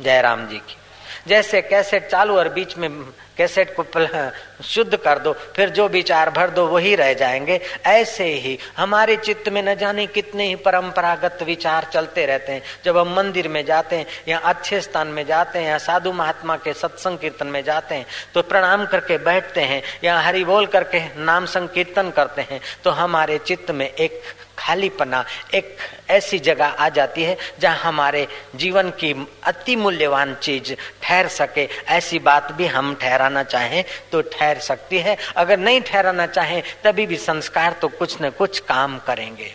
जयराम 0.00 0.46
जी 0.46 0.56
की। 0.58 0.76
जैसे 1.26 1.60
कैसेट 1.62 2.06
चालू 2.06 2.36
और 2.36 2.48
बीच 2.48 2.76
में 2.76 2.90
कैसेट 3.38 3.74
को 3.76 3.84
शुद्ध 4.64 4.96
कर 4.96 5.18
दो, 5.18 5.32
फिर 5.56 5.68
जो 5.70 5.86
विचार 5.88 6.30
भर 6.30 6.50
दो, 6.50 6.66
वही 6.66 6.94
रह 6.94 7.12
जाएँगे। 7.14 7.60
ऐसे 7.86 8.24
ही 8.24 8.58
हमारे 8.76 9.16
चित्त 9.16 9.48
में 9.48 9.62
न 9.62 9.74
जाने 9.74 10.06
कितने 10.06 10.46
ही 10.46 10.54
परंपरागत 10.56 11.42
विचार 11.42 11.86
चलते 11.92 12.24
रहते 12.26 12.52
हैं। 12.52 12.62
जब 12.84 12.98
हम 12.98 13.14
मंदिर 13.16 13.48
में 13.48 13.64
जाते 13.64 13.96
हैं, 13.96 14.06
या 14.28 14.38
अच्छे 14.38 14.80
स्थान 14.80 15.08
में 15.08 15.24
जाते 15.26 15.58
हैं, 15.58 15.68
या 15.68 15.78
साधु 15.78 16.12
महात्मा 16.12 16.56
के 16.56 16.72
सत्संग 16.72 17.18
कीर्तन 17.18 17.46
में 17.46 17.62
जाते 17.64 17.94
हैं 17.94 18.06
तो 18.34 18.42
प्रणाम 18.42 18.86
करके 18.86 19.18
बैठते 19.20 19.60
हैं, 19.62 19.82
या 20.04 20.18
हरि 20.18 20.44
बोल 20.44 20.66
करके 20.66 21.02
नाम 21.16 21.46
संकीर्तन 21.46 22.10
करते 22.10 22.42
हैं 22.42 22.60
तो 22.84 22.90
हमारे 22.92 23.38
चित्त 23.38 23.70
में 23.70 23.86
एक 23.88 24.22
खालीपना 24.58 25.24
एक 25.54 25.76
ऐसी 26.10 26.38
जगह 26.38 26.66
आ 26.66 26.88
जाती 26.88 27.22
है 27.22 27.36
जहाँ 27.60 27.78
हमारे 27.78 28.26
जीवन 28.54 28.90
की 29.00 29.12
अति 29.44 29.76
मूल्यवान 29.76 30.34
चीज़ 30.34 30.72
ठहर 31.02 31.28
सके। 31.28 31.68
ऐसी 31.88 32.18
बात 32.18 32.52
भी 32.52 32.66
हम 32.66 32.94
ठहराना 32.94 33.42
चाहें 33.44 33.84
तो 34.12 34.20
ठहर 34.22 34.58
सकती 34.58 34.98
है। 34.98 35.16
अगर 35.36 35.58
नहीं 35.58 35.80
ठहराना 35.80 36.26
चाहें, 36.26 36.62
तभी 36.84 37.06
भी 37.06 37.16
संस्कार 37.16 37.72
तो 37.72 37.88
कुछ 37.88 38.16
न 38.22 38.30
कुछ 38.30 38.58
काम 38.60 38.98
करेंगे। 38.98 39.54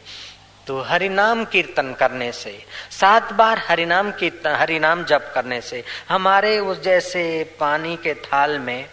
तो 0.67 0.79
हरिनाम 0.81 1.43
कीर्तन 1.45 1.91
करने 1.93 2.31
से, 2.31 2.57
सात 2.91 3.31
बार 3.33 3.61
हरिनाम 3.67 4.11
कीर्तन, 4.11 4.55
हरिनाम 4.55 5.03
जप 5.03 5.31
करने 5.35 5.59
से, 5.61 5.83
हमारे 6.09 6.57
उस 6.59 6.81
जैसे 6.81 7.23
पानी 7.59 7.95
के 7.95 8.13
थाल 8.13 8.57
में 8.59 8.85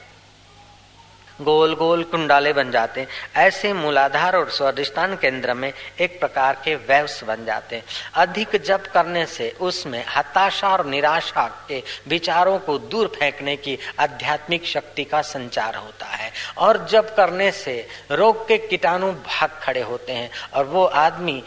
गोल 1.40 1.74
गोल 1.74 2.02
कुंडाले 2.02 2.52
बन 2.52 2.70
जाते 2.70 3.00
हैं। 3.00 3.08
ऐसे 3.36 3.72
मूलाधार 3.72 4.36
और 4.36 4.50
स्वादिष्टान 4.50 5.14
केंद्र 5.16 5.54
में 5.54 5.72
एक 6.00 6.18
प्रकार 6.20 6.60
के 6.64 6.74
वैव्स 6.74 7.22
बन 7.24 7.44
जाते 7.44 7.76
हैं। 7.76 7.84
अधिक 8.14 8.56
जप 8.56 8.84
करने 8.94 9.24
से 9.26 9.50
उसमें 9.60 10.04
हताशा 10.08 10.68
और 10.68 10.84
निराशा 10.86 11.46
के 11.68 11.82
विचारों 12.08 12.58
को 12.58 12.78
दूर 12.78 13.12
फेंकने 13.18 13.56
की 13.56 13.78
आध्यात्मिक 14.00 14.66
शक्ति 14.66 15.04
का 15.04 15.22
संचार 15.22 15.76
होता 15.76 16.06
है। 16.06 16.30
और 16.58 16.86
जप 16.90 17.14
करने 17.16 17.50
से 17.52 17.74
रोग 18.10 18.46
के 18.48 18.58
कीटाणु 18.58 19.12
भाग 19.12 19.58
खड़े 19.62 19.82
होते 19.82 20.12
हैं 20.12 20.30
और 20.54 20.64
वो 20.64 20.84
आदमी 20.84 21.42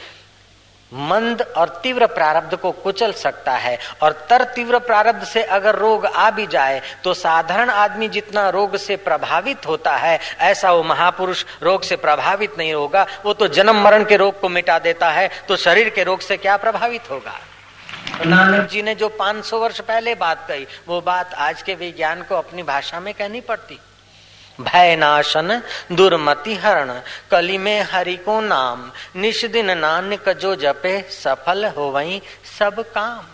मंद 0.94 1.41
और 1.58 1.69
तीव्र 1.83 2.08
प्रारब्ध 2.08 2.55
को 2.55 2.72
कुचल 2.73 3.11
सकता 3.13 3.52
है। 3.53 3.77
और 4.02 4.11
तर 4.30 4.44
तीव्र 4.55 4.80
प्रारब्ध 4.81 5.23
से 5.25 5.44
अगर 5.44 5.75
रोग 5.75 6.05
आ 6.05 6.30
भी 6.31 6.47
जाए 6.47 6.81
तो 7.03 7.13
साधारण 7.13 7.69
आदमी 7.69 8.08
जितना 8.09 8.47
रोग 8.50 8.75
से 8.77 8.95
प्रभावित 8.97 9.67
होता 9.67 9.95
है, 9.95 10.19
ऐसा 10.41 10.72
वो 10.72 10.83
महापुरुष 10.83 11.45
रोग 11.63 11.83
से 11.83 11.95
प्रभावित 11.97 12.58
नहीं 12.58 12.73
होगा। 12.73 13.05
वो 13.25 13.33
तो 13.33 13.47
जन्म 13.50 13.81
मरण 13.83 14.03
के 14.03 14.17
रोग 14.17 14.39
को 14.41 14.50
मिटा 14.50 14.77
देता 14.80 15.09
है 15.11 15.30
तो 15.47 15.55
शरीर 15.58 15.89
के 15.89 16.03
रोग 16.03 16.19
से 16.19 16.38
क्या 16.38 16.58
प्रभावित 16.58 17.09
होगा? 17.11 17.39
नानक 18.25 18.69
जी 18.69 18.81
ने 18.81 18.94
जो 18.95 19.07
500 19.09 19.59
वर्ष 19.59 19.80
पहले 19.81 20.13
बात 20.16 20.45
कही, 20.47 20.67
वो 20.88 21.02
बात 21.02 21.33
आज 21.33 21.61
के 21.61 21.75
विज्ञान 21.75 22.22
को 22.22 22.35
अपनी 22.35 22.63
भाषा 22.63 23.00
में 23.00 23.13
कहनी 23.13 23.41
पड़ती। 23.41 23.80
भय 24.59 24.95
नाशन 24.95 25.61
दुर्मति 25.91 26.55
हरण, 26.55 26.91
कली 27.31 27.57
में 27.57 27.81
हरि 27.83 28.15
को 28.17 28.39
नाम, 28.41 28.91
निष्दिन 29.15 29.77
नानक 29.77 30.29
जो 30.31 30.55
जपे, 30.55 30.99
सफल 31.13 31.65
हो 31.67 31.89
वही 31.91 32.21
सब 32.49 32.79
काम। 32.91 33.25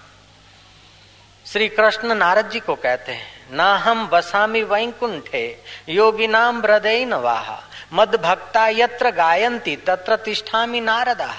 श्री 1.45 1.67
कृष्ण 1.69 2.15
नारद 2.15 2.49
जी 2.49 2.59
को 2.59 2.75
कहते 2.75 3.11
हैं 3.11 3.55
ना 3.55 3.75
हम 3.77 4.07
बसामी 4.07 4.61
वैकुंठे, 4.63 5.43
योगी 5.89 6.27
नाम 6.27 6.61
हृदय 6.61 7.05
नवाहा 7.05 7.59
मद 7.93 8.15
भक्ता 8.15 8.67
यत्र 8.69 9.11
गायंती 9.11 9.75
तत्र 9.87 10.15
तिष्ठामी 10.15 10.81
नारदा। 10.81 11.33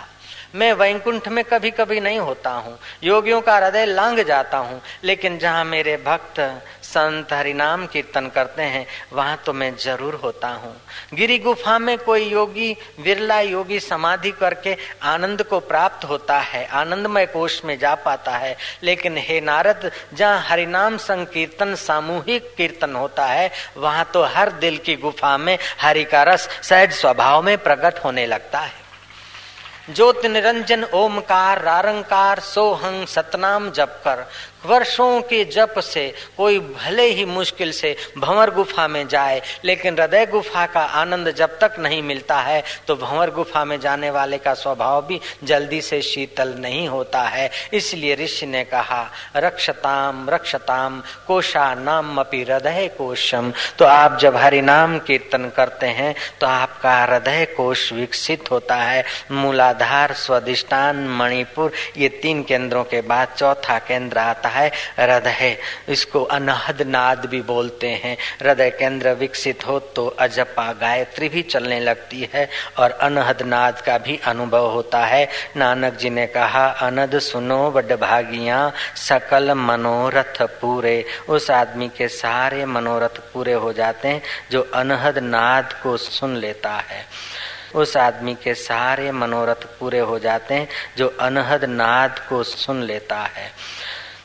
मैं 0.55 0.73
वैकुंठ 0.73 1.29
में 1.29 1.45
कभी 1.45 1.71
कभी 1.71 2.01
नहीं 2.01 2.19
होता 2.19 2.51
हूँ, 2.53 2.79
योगियों 3.03 3.41
का 3.41 3.57
हृदय 3.57 3.85
लांग 3.87 4.19
जाता 4.21 4.59
हूँ, 4.59 4.81
लेकिन 5.05 5.39
जहाँ 5.39 5.65
मेरे 5.65 5.97
भक्त 5.97 6.41
संत 6.91 7.33
हरिनाम 7.33 7.87
कीर्तन 7.87 8.27
करते 8.29 8.63
हैं, 8.65 8.87
वहाँ 9.13 9.37
तो 9.47 9.53
मैं 9.53 9.75
ज़रूर 9.77 10.15
होता 10.15 10.49
हूँ। 10.49 10.75
गिरी 11.15 11.39
गुफा 11.39 11.79
में 11.79 11.97
कोई 11.99 12.25
योगी 12.25 12.77
विरला 13.01 13.41
योगी 13.41 13.81
समाधि 13.81 14.31
करके 14.31 14.77
आनंद 15.05 15.43
को 15.43 15.61
प्राप्त 15.61 16.05
होता 16.05 16.39
है, 16.41 16.65
आनंदमय 16.67 17.27
कोष 17.27 17.61
में 17.65 17.79
जा 17.79 17.95
पाता 17.97 18.37
है। 18.37 18.57
लेकिन 18.83 19.17
हे 19.19 19.41
नारद, 19.41 19.91
जहाँ 20.15 20.41
हरिनाम 20.41 20.97
संकीर्तन 20.99 21.75
सामूहिक 21.77 22.55
कीर्तन 22.57 22.95
होता 22.95 23.27
है, 23.27 23.51
वहाँ 23.77 24.11
तो 24.15 24.25
हर 24.27 24.51
दिल 24.53 24.79
की 24.79 24.97
गुफा 24.97 25.37
में 25.39 25.57
हरि 25.81 26.05
का 26.05 26.23
रस 26.23 26.49
सहज 26.63 26.93
स्वभाव 26.93 27.43
में 27.43 27.57
प्रकट 27.59 28.05
होने 28.05 28.27
लगता 28.27 28.59
है। 28.59 28.79
ज्योति 29.91 30.29
निरंजन, 30.29 30.85
ओमकार, 30.85 31.61
रारंकार, 31.63 32.41
सोहंग, 32.41 33.07
सतनाम 33.07 33.71
जप 33.71 34.01
कर 34.05 34.25
वर्षों 34.65 35.21
के 35.23 35.45
जप 35.47 35.79
से, 35.81 36.07
कोई 36.37 36.59
भले 36.59 37.07
ही 37.09 37.25
मुश्किल 37.27 37.73
से 37.73 37.95
भंवर 38.19 38.51
गुफा 38.51 38.87
में 38.89 39.07
जाए, 39.09 39.41
लेकिन 39.65 39.95
हृदय 39.95 40.27
गुफा 40.27 40.67
का 40.67 40.81
आनंद 40.81 41.31
जब 41.35 41.59
तक 41.59 41.77
नहीं 41.79 42.03
मिलता 42.03 42.41
है 42.41 42.63
तो 42.87 42.97
भंवर 42.97 43.31
गुफा 43.31 43.65
में 43.65 43.79
जाने 43.81 44.11
वाले 44.11 44.39
का 44.39 44.55
स्वभाव 44.55 45.01
भी 45.07 45.21
जल्दी 45.45 45.81
से 45.81 46.01
शीतल 46.03 46.55
नहीं 46.59 46.87
होता 46.89 47.23
है। 47.23 47.51
इसलिए 47.73 48.15
ऋषि 48.17 48.47
ने 48.47 48.65
कहा, 48.65 49.03
रक्षताम 49.37 50.29
रक्षताम 50.31 51.01
कोशा 51.27 51.73
नाम 51.77 52.19
अपी 52.21 52.43
हृदय 52.43 52.89
कोशम। 52.99 53.53
तो 53.79 53.85
आप 53.85 54.19
जब 54.21 54.37
हरि 54.37 54.61
नाम 54.63 54.99
कीर्तन 55.01 55.51
करते 55.57 55.87
हैं 55.89 56.15
तो 56.41 56.47
आपका 56.47 56.97
हृदय 56.97 57.45
कोश 57.57 57.93
विकसित 57.93 58.51
होता 58.51 58.77
है। 58.77 59.05
मूलाधार, 59.33 60.13
स्वादिष्टान, 60.17 61.07
मणिपुर, 61.11 61.73
ये 61.97 62.09
तीन 62.23 62.43
केंद्रों 62.43 62.85
के 62.85 63.01
बाद 63.03 63.35
चौथा 63.39 63.79
केंद्र 63.81 64.19
आता 64.21 64.49
है, 64.51 64.67
हृदय, 64.99 65.57
इसको 65.89 66.23
अनहद 66.23 66.83
नाद 66.83 67.27
भी 67.27 67.41
बोलते 67.43 67.89
हैं। 67.95 68.17
हृदय 68.43 68.71
केंद्र 68.71 69.13
विकसित 69.15 69.67
हो 69.67 69.79
तो 69.95 70.07
अजपा 70.21 70.73
गायत्री 70.73 71.29
भी 71.29 71.43
चलने 71.45 71.81
लगती 71.81 72.29
है 72.35 72.49
और 72.79 72.91
अनहद 72.91 73.43
नाद 73.43 73.81
का 73.81 73.99
भी 73.99 74.19
अनुभव 74.25 74.71
होता 74.71 75.05
है। 75.07 75.29
नानक 75.57 75.95
जी 75.95 76.11
ने 76.11 76.27
कहा, 76.27 76.67
अनद 76.67 77.19
सुनो 77.21 77.71
बड 77.71 77.93
भागिया, 77.93 78.61
सकल 78.99 79.53
मनोरथ 79.57 80.43
पूरे। 80.61 81.05
उस 81.29 81.51
आदमी 81.51 81.89
के 81.89 82.09
सारे 82.11 82.65
मनोरथ 82.67 83.21
पूरे 83.33 83.53
हो 83.55 83.73
जाते 83.73 84.09
हैं 84.09 84.23
जो 84.51 84.63
अनहद 84.75 85.19
नाद 85.21 85.73
को 85.83 85.97
सुन 85.97 86.37
लेता 86.37 86.71
है। 86.81 87.05
उस 87.75 87.97
आदमी 87.97 88.35
के 88.35 88.55
सारे 88.55 89.11
मनोरथ 89.13 89.65
पूरे 89.79 89.99
हो 90.01 90.19
जाते 90.19 90.55
हैं 90.55 90.69
जो 90.99 91.07
अनहद 91.21 91.65
नाद 91.65 92.19
को 92.29 92.43
सुन 92.43 92.83
लेता 92.83 93.19
है। 93.27 93.51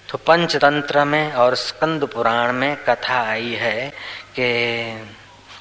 तो 0.10 0.18
पंचतंत्र 0.18 1.04
में 1.06 1.34
और 1.34 1.56
स्कंद 1.56 2.06
पुराण 2.06 2.52
में 2.54 2.76
कथा 2.84 3.20
आई 3.22 3.54
है 3.54 3.90
कि 4.40 4.48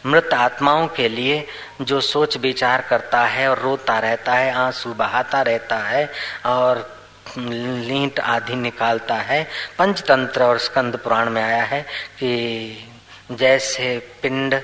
मृत 0.06 0.34
आत्माओं 0.34 0.87
के 0.88 1.09
लिए 1.09 1.47
जो 1.81 2.00
सोच 2.00 2.37
विचार 2.37 2.82
करता 2.82 3.25
है 3.27 3.49
और 3.49 3.59
रोता 3.59 3.99
रहता 3.99 4.34
है, 4.34 4.53
आँसू 4.53 4.94
बहाता 4.94 5.43
रहता 5.43 5.77
है 5.77 6.10
और 6.47 6.97
लीट 7.38 8.21
आदि 8.21 8.55
निकालता 8.55 9.15
है। 9.15 9.47
पंचतंत्र 9.78 10.43
और 10.43 10.59
स्कंद 10.59 10.97
पुराण 10.97 11.31
में 11.31 11.43
आया 11.43 11.62
है 11.65 11.82
कि 12.19 12.88
जैसे 13.32 13.99
पिंड 14.22 14.61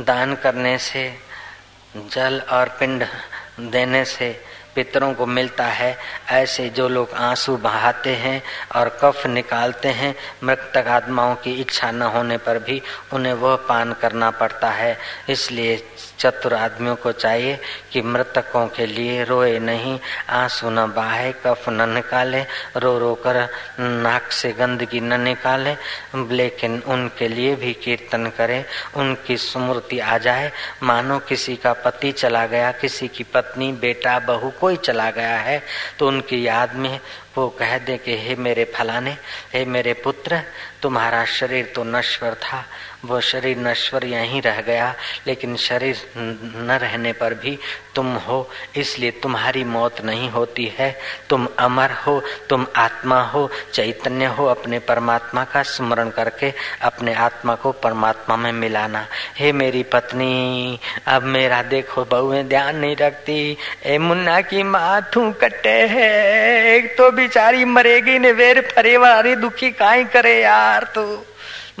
दान 0.00 0.34
करने 0.34 0.78
से, 0.78 1.14
जल 1.96 2.42
और 2.50 2.68
पिंड 2.68 3.06
देने 3.60 4.04
से 4.04 4.44
पितरों 4.80 5.14
को 5.14 5.26
मिलता 5.26 5.64
है। 5.64 5.98
ऐसे 6.28 6.68
जो 6.68 6.88
लोग 6.88 7.12
आँसू 7.12 7.56
बहाते 7.56 8.14
हैं 8.14 8.42
और 8.74 8.98
कफ 9.02 9.26
निकालते 9.26 9.88
हैं, 9.88 10.14
मृतक 10.44 10.86
आत्माओं 10.88 11.34
की 11.34 11.60
इच्छा 11.60 11.90
न 11.90 12.02
होने 12.02 12.36
पर 12.36 12.58
भी 12.58 12.82
उन्हें 13.12 13.32
वह 13.32 13.56
पान 13.56 13.92
करना 13.92 14.30
पड़ता 14.30 14.70
है। 14.70 14.98
इसलिए 15.28 15.76
चतुर 16.20 16.54
आदमियों 16.54 16.96
को 16.96 17.12
चाहिए 17.12 17.58
कि 17.92 18.02
मृतकों 18.02 18.66
के 18.68 18.86
लिए 18.86 19.24
रोए 19.24 19.58
नहीं, 19.58 19.98
आँसू 20.28 20.70
न 20.70 20.86
बहाए, 20.86 21.32
कफ 21.46 21.68
न 21.68 21.88
निकाले, 21.88 22.42
रो 22.76 22.98
रो 22.98 23.14
कर 23.14 23.36
नाक 23.80 24.32
से 24.32 24.52
गंदगी 24.52 25.00
न 25.00 25.20
निकाले, 25.20 25.74
लेकिन 26.36 26.82
उनके 26.86 27.28
लिए 27.28 27.54
भी 27.56 27.72
कीर्तन 27.74 28.26
करे, 28.26 28.64
उनकी 28.96 29.36
स्मृति 29.36 29.98
आ 29.98 30.18
जाए। 30.18 30.52
मानो 30.82 31.18
किसी 31.18 31.56
का 31.56 31.72
पति 31.72 32.12
चला 32.12 32.46
गया, 32.46 32.70
किसी 32.72 33.08
की 33.08 33.24
पत्नी, 33.24 33.72
बेटा, 33.72 34.18
बहू, 34.18 34.50
कोई 34.60 34.76
चला 34.76 35.10
गया 35.10 35.38
है 35.38 35.62
तो 35.98 36.08
उनकी 36.08 36.46
याद 36.46 36.74
में 36.74 37.00
वो 37.36 37.48
कह 37.48 37.78
दे 37.78 37.96
कि, 37.96 38.16
हे 38.18 38.34
मेरे 38.36 38.64
फलाने, 38.74 39.16
हे 39.54 39.64
मेरे 39.64 39.92
पुत्र, 39.94 40.42
तुम्हारा 40.82 41.24
शरीर 41.24 41.72
तो 41.74 41.84
नश्वर 41.84 42.34
था 42.34 42.64
वो 43.04 43.20
शरीर 43.20 43.58
नश्वर 43.58 44.04
यहीं 44.04 44.40
रह 44.42 44.60
गया, 44.60 44.94
लेकिन 45.26 45.56
शरीर 45.56 45.96
न 46.16 46.78
रहने 46.82 47.12
पर 47.12 47.34
भी 47.34 47.58
तुम 47.94 48.06
हो, 48.16 48.48
इसलिए 48.76 49.10
तुम्हारी 49.10 49.64
मौत 49.64 50.00
नहीं 50.04 50.28
होती 50.30 50.64
है। 50.78 50.90
तुम 51.28 51.46
अमर 51.58 51.90
हो, 51.90 52.22
तुम 52.48 52.66
आत्मा 52.76 53.20
हो, 53.22 53.48
चैतन्य 53.72 54.26
हो 54.26 54.44
अपने 54.46 54.78
परमात्मा 54.78 55.44
का 55.44 55.62
स्मरण 55.62 56.10
करके 56.10 56.52
अपने 56.82 57.14
आत्मा 57.14 57.54
को 57.54 57.72
परमात्मा 57.72 58.36
में 58.36 58.52
मिलाना। 58.52 59.06
हे 59.36 59.52
मेरी 59.52 59.82
पत्नी, 59.82 60.78
अब 61.06 61.22
मेरा 61.22 61.62
देखो 61.62 62.04
बहुएँ 62.04 62.42
ध्यान 62.44 62.76
नहीं 62.76 62.96
रखती, 62.96 63.56
ए 63.86 63.98
मुन्ना 63.98 64.40
की 64.40 64.62
माथू 64.62 65.30
कटे 65.32 65.78
है, 65.86 66.76
एक 66.76 66.96
तो 66.98 67.10
बिचारी 67.10 67.64
मरेगी 67.64 68.18
ने 68.18 68.32
वेर 68.32 68.60
फरेवा 68.70 69.10
अरे 69.10 69.34
दुखी 69.36 69.70
काई 69.70 70.04
करे 70.04 70.40
यार 70.42 70.90
तू। 70.94 71.24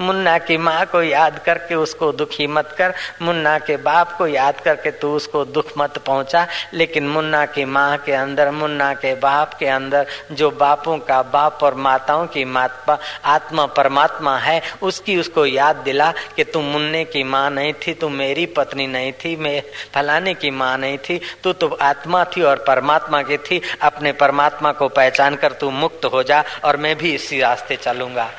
मुन्ना 0.00 0.36
की 0.38 0.56
माँ 0.56 0.84
को 0.86 1.02
याद 1.02 1.38
करके 1.38 1.74
उसको 1.74 2.10
दुखी 2.12 2.46
मत 2.46 2.74
कर। 2.78 2.94
मुन्ना 3.22 3.58
के 3.58 3.76
बाप 3.76 4.16
को 4.18 4.26
याद 4.26 4.60
करके 4.60 4.90
तू 4.90 5.14
उसको 5.16 5.44
दुख 5.44 5.72
मत 5.78 5.98
पहुँचा। 5.98 6.46
लेकिन 6.74 7.08
मुन्ना 7.08 7.44
की 7.46 7.64
माँ 7.64 7.96
के 7.98 8.12
अंदर, 8.12 8.50
मुन्ना 8.50 8.92
के 8.94 9.14
बाप 9.14 9.54
के 9.54 9.66
अंदर 9.66 10.06
जो 10.32 10.50
बापों 10.50 10.98
का 10.98 11.22
बाप 11.22 11.62
और 11.62 11.74
माताओं 11.74 12.26
की 12.26 12.44
माता 12.44 12.98
आत्मा 13.24 13.66
परमात्मा 13.66 14.36
है, 14.38 14.60
उसकी 14.82 15.18
उसको 15.18 15.46
याद 15.46 15.76
दिला 15.76 16.12
कि 16.36 16.44
तू 16.44 16.60
मुन्ने 16.60 17.04
की 17.04 17.22
माँ 17.24 17.50
नहीं 17.50 17.72
थी, 17.72 17.94
तू 17.94 18.08
मेरी 18.08 18.46
पत्नी 18.46 18.86
नहीं 18.86 19.12
थी, 19.14 19.36
मैं 19.36 19.62
फलाने 19.94 20.34
की 20.34 20.50
माँ 20.50 20.76
नहीं 20.78 20.98
थी। 20.98 21.20
तू 21.44 21.52
तो 21.52 21.68
आत्मा 21.82 22.24
थी 22.26 22.42
और 22.42 22.64
परमात्मा 22.68 23.22
की 23.22 23.36
थी। 23.38 23.60
अपने 23.82 24.12
परमात्मा 24.12 24.72
को 24.72 24.88
पहचान 24.88 25.36
कर 25.36 25.52
तू 25.52 25.70
मुक्त 25.70 26.04
हो 26.04 26.22
जा 26.22 26.42
और 26.64 26.76
मैं 26.76 26.96
भी 26.96 27.14
इसी 27.14 27.40
रास्ते 27.40 27.76
चलूँगा। 27.76 28.30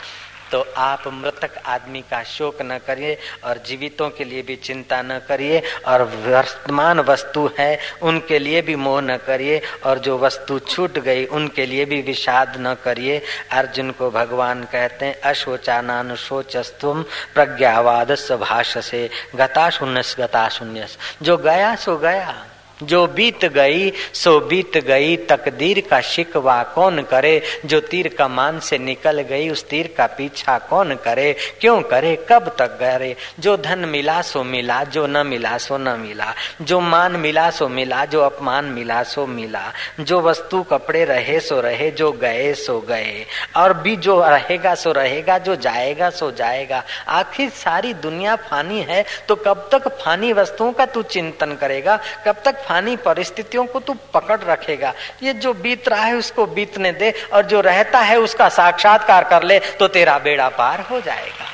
तो 0.51 0.61
आप 0.77 1.03
मृतक 1.07 1.57
आदमी 1.65 2.01
का 2.01 2.21
शोक 2.23 2.61
न 2.61 2.77
करिए 2.87 3.17
और 3.43 3.57
जीवितों 3.65 4.09
के 4.09 4.23
लिए 4.23 4.41
भी 4.41 4.55
चिंता 4.55 5.01
न 5.01 5.19
करिए 5.27 5.61
और 5.87 6.03
वर्तमान 6.03 6.99
वस्तु 6.99 7.49
है, 7.59 7.79
उनके 8.01 8.39
लिए 8.39 8.61
भी 8.61 8.75
मोह 8.75 9.01
न 9.01 9.17
करिए 9.17 9.61
और 9.85 9.99
जो 9.99 10.17
वस्तु 10.17 10.59
छूट 10.59 10.99
गई, 10.99 11.25
उनके 11.25 11.65
लिए 11.65 11.85
भी 11.85 12.01
विषाद 12.01 12.53
न 12.57 12.75
करिए। 12.83 13.21
अर्जुन 13.51 13.91
को 13.91 14.11
भगवान 14.11 14.63
कहते 14.63 15.05
हैं 15.05 15.21
अशोचानान 15.21 16.15
शोचस्तुम 16.15 17.03
प्रज्ञावाद 17.33 18.11
भाष 18.41 18.77
से 18.85 19.09
गता 19.35 19.69
शून्य 19.69 20.03
गता 20.19 20.47
शून्य 20.49 20.87
जो 21.21 21.37
गया, 21.37 21.75
सो 21.75 21.97
गया। 21.97 22.45
जो 22.83 23.07
बीत 23.07 23.45
गई, 23.45 23.91
सो 24.13 24.39
बीत 24.39 24.77
गई। 24.77 25.17
तकदीर 25.17 25.83
का 25.89 26.01
शिकवा 26.01 26.63
कौन 26.63 27.01
करे? 27.01 27.41
जो 27.65 27.79
तीर 27.79 28.07
कमान 28.07 28.59
से 28.59 28.77
निकल 28.77 29.21
गई, 29.21 29.49
उस 29.49 29.69
तीर 29.69 29.93
का 29.97 30.05
पीछा 30.05 30.57
कौन 30.57 30.95
करे? 30.95 31.35
क्यों 31.61 31.81
करे? 31.81 32.25
कब 32.29 32.55
तक 32.59 32.67
करे 32.67 33.15
जो 33.39 33.57
धन 33.57 33.79
मिला, 33.79 34.21
सो 34.21 34.43
मिला। 34.43 34.83
जो 34.83 35.07
न 35.07 35.27
मिला, 35.27 35.57
सो 35.57 35.77
न 35.77 35.81
मिला। 35.81 36.33
जो 36.61 36.79
मान 36.79 37.11
मिला, 37.11 37.49
सो 37.49 37.67
मिला। 37.67 38.05
जो 38.05 38.21
अपमान 38.21 38.65
मिला, 38.65 39.03
सो 39.03 39.25
मिला। 39.25 39.73
जो 39.99 40.21
वस्तु 40.21 40.63
कपड़े 40.63 41.05
रहे, 41.05 41.39
सो 41.39 41.61
रहे। 41.61 41.91
जो 41.91 42.11
गए, 42.11 42.53
सो 42.53 42.79
गए। 42.79 43.25
और 43.55 43.73
भी 43.73 43.95
जो 43.95 44.25
रहेगा, 44.29 44.75
सो 44.75 44.91
रहेगा। 44.91 45.37
जो 45.37 45.55
जाएगा, 45.55 46.09
सो 46.09 46.31
जाएगा। 46.31 46.83
आखिर 47.07 47.49
सारी 47.49 47.93
दुनिया 47.93 48.35
फानी 48.35 48.81
है 48.81 49.05
तो 49.27 49.35
कब 49.35 49.69
तक 49.71 49.87
फानी 49.87 50.33
वस्तुओं 50.33 50.71
का 50.73 50.85
तू 50.85 51.01
चिंतन 51.01 51.51
करेगा? 51.53 51.99
कब 52.25 52.35
तक 52.45 52.63
फानी 52.71 52.95
परिस्थितियों 52.95 53.65
को 53.67 53.79
तू 53.79 53.93
पकड़ 54.13 54.39
रखेगा। 54.39 54.93
ये 55.23 55.33
जो 55.35 55.53
बीत 55.53 55.87
रहा 55.89 56.03
है, 56.03 56.13
उसको 56.15 56.45
बीतने 56.47 56.91
दे 56.93 57.11
और 57.33 57.45
जो 57.45 57.61
रहता 57.61 57.99
है, 57.99 58.17
उसका 58.19 58.47
साक्षात्कार 58.49 59.23
कर 59.23 59.43
ले 59.43 59.59
तो 59.79 59.87
तेरा 59.89 60.17
बेड़ा 60.19 60.47
पार 60.49 60.81
हो 60.81 60.99
जाएगा। 61.01 61.49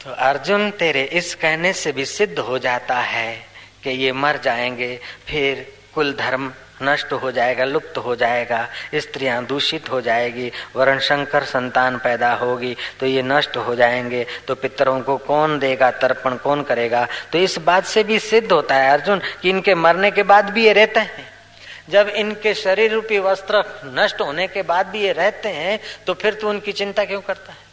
तो 0.00 0.10
अर्जुन 0.10 0.70
तेरे 0.70 1.02
इस 1.12 1.34
कहने 1.34 1.72
से 1.72 1.92
भी 1.92 2.04
सिद्ध 2.04 2.38
हो 2.38 2.58
जाता 2.58 2.98
है 2.98 3.32
कि 3.84 3.90
ये 3.90 4.12
मर 4.12 4.40
जाएँगे, 4.44 4.98
फिर 5.26 5.66
कुल 5.94 6.12
धर्म 6.12 6.52
नष्ट 6.82 7.12
हो 7.12 7.30
जाएगा, 7.32 7.64
लुप्त 7.64 7.98
हो 7.98 8.14
जाएगा, 8.16 8.66
स्त्रियाँ 8.94 9.44
दूषित 9.46 9.90
हो 9.90 10.00
जाएगी, 10.00 10.50
वरण 10.76 10.98
शंकर 11.00 11.44
संतान 11.44 11.98
पैदा 11.98 12.32
होगी 12.34 12.76
तो 13.00 13.06
ये 13.06 13.22
नष्ट 13.22 13.56
हो 13.56 13.74
जाएँगे 13.74 14.26
तो 14.48 14.54
पितरों 14.54 15.00
को 15.00 15.16
कौन 15.18 15.58
देगा, 15.58 15.90
तर्पण 15.92 16.36
कौन 16.36 16.62
करेगा? 16.62 17.06
तो 17.32 17.38
इस 17.38 17.58
बात 17.58 17.84
से 17.84 18.04
भी 18.04 18.18
सिद्ध 18.18 18.50
होता 18.52 18.74
है 18.74 18.90
अर्जुन, 18.90 19.20
कि 19.42 19.50
इनके 19.50 19.74
मरने 19.74 20.10
के 20.10 20.22
बाद 20.24 20.50
भी 20.50 20.64
ये 20.64 20.72
रहते 20.72 21.00
हैं। 21.00 21.26
जब 21.90 22.08
इनके 22.08 22.54
शरीर 22.54 22.92
रूपी 22.92 23.18
वस्त्र 23.18 23.64
नष्ट 23.94 24.20
होने 24.20 24.46
के 24.48 24.62
बाद 24.62 24.86
भी 24.86 25.00
ये 25.00 25.12
रहते 25.12 25.48
हैं 25.48 25.78
तो 26.06 26.14
फिर 26.14 26.34
तू 26.34 26.48
उनकी 26.48 26.72
चिंता 26.72 27.04
क्यों 27.04 27.20
करता 27.20 27.52
है? 27.52 27.67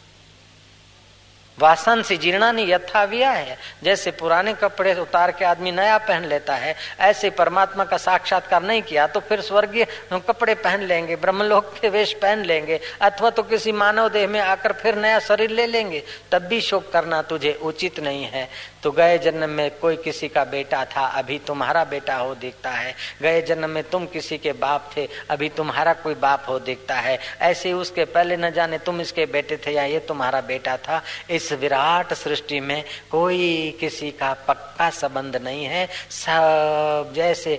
वासन 1.58 2.02
से 2.02 2.14
यथा 2.16 2.60
यथाविया 2.60 3.30
है। 3.30 3.56
जैसे 3.82 4.10
पुराने 4.12 4.52
कपड़े 4.54 4.94
उतार 4.94 5.30
के 5.32 5.44
आदमी 5.44 5.70
नया 5.72 5.96
पहन 5.98 6.24
लेता 6.24 6.54
है, 6.54 6.74
ऐसे 7.00 7.30
परमात्मा 7.30 7.84
का 7.84 7.96
साक्षात्कार 7.96 8.62
नहीं 8.62 8.82
किया 8.82 9.06
तो 9.06 9.20
फिर 9.20 9.40
स्वर्गीय 9.40 9.86
कपड़े 10.12 10.54
पहन 10.56 10.82
लेंगे, 10.82 11.16
ब्रह्मलोक 11.16 11.74
के 11.80 11.88
वेश 11.88 12.12
पहन 12.12 12.44
लेंगे, 12.44 12.80
अथवा 13.00 13.30
तो 13.30 13.42
किसी 13.42 13.72
मानव 13.72 14.08
देह 14.08 14.28
में 14.28 14.40
आकर 14.40 14.72
फिर 14.72 14.96
नया 14.96 15.18
शरीर 15.20 15.50
ले 15.50 15.66
लेंगे, 15.66 16.02
तब 16.32 16.42
भी 16.42 16.60
शोक 16.60 16.90
करना 16.92 17.22
तुझे 17.22 17.52
उचित 17.62 18.00
नहीं 18.00 18.24
है। 18.24 18.48
तो 18.86 18.90
गए 18.92 19.18
जन्म 19.18 19.50
में 19.50 19.70
कोई 19.78 19.96
किसी 19.96 20.28
का 20.28 20.44
बेटा 20.44 20.84
था, 20.84 21.06
अभी 21.06 21.38
तुम्हारा 21.38 21.84
बेटा 21.84 22.16
हो 22.16 22.34
दिखता 22.34 22.70
है। 22.70 22.94
गए 23.22 23.42
जन्म 23.42 23.70
में 23.70 23.82
तुम 23.90 24.06
किसी 24.06 24.38
के 24.38 24.52
बाप 24.52 24.90
थे, 24.96 25.08
अभी 25.30 25.48
तुम्हारा 25.48 25.92
कोई 25.92 26.14
बाप 26.14 26.44
हो 26.48 26.58
दिखता 26.58 26.94
है। 26.94 27.18
ऐसे 27.40 27.72
उसके 27.72 28.04
पहले 28.04 28.36
न 28.36 28.50
जाने 28.50 28.78
तुम 28.78 29.00
इसके 29.00 29.26
बेटे 29.26 29.56
थे 29.56 29.70
या 29.70 29.84
ये 29.84 29.98
तुम्हारा 29.98 30.40
बेटा 30.40 30.76
था। 30.76 31.02
इस 31.30 31.52
विराट 31.52 32.14
सृष्टि 32.14 32.60
में 32.60 32.84
कोई 33.10 33.76
किसी 33.80 34.10
का 34.10 34.32
पक्का 34.48 34.90
संबंध 34.90 35.36
नहीं 35.36 35.64
है। 35.64 35.88
सब 36.10 37.12
जैसे 37.16 37.58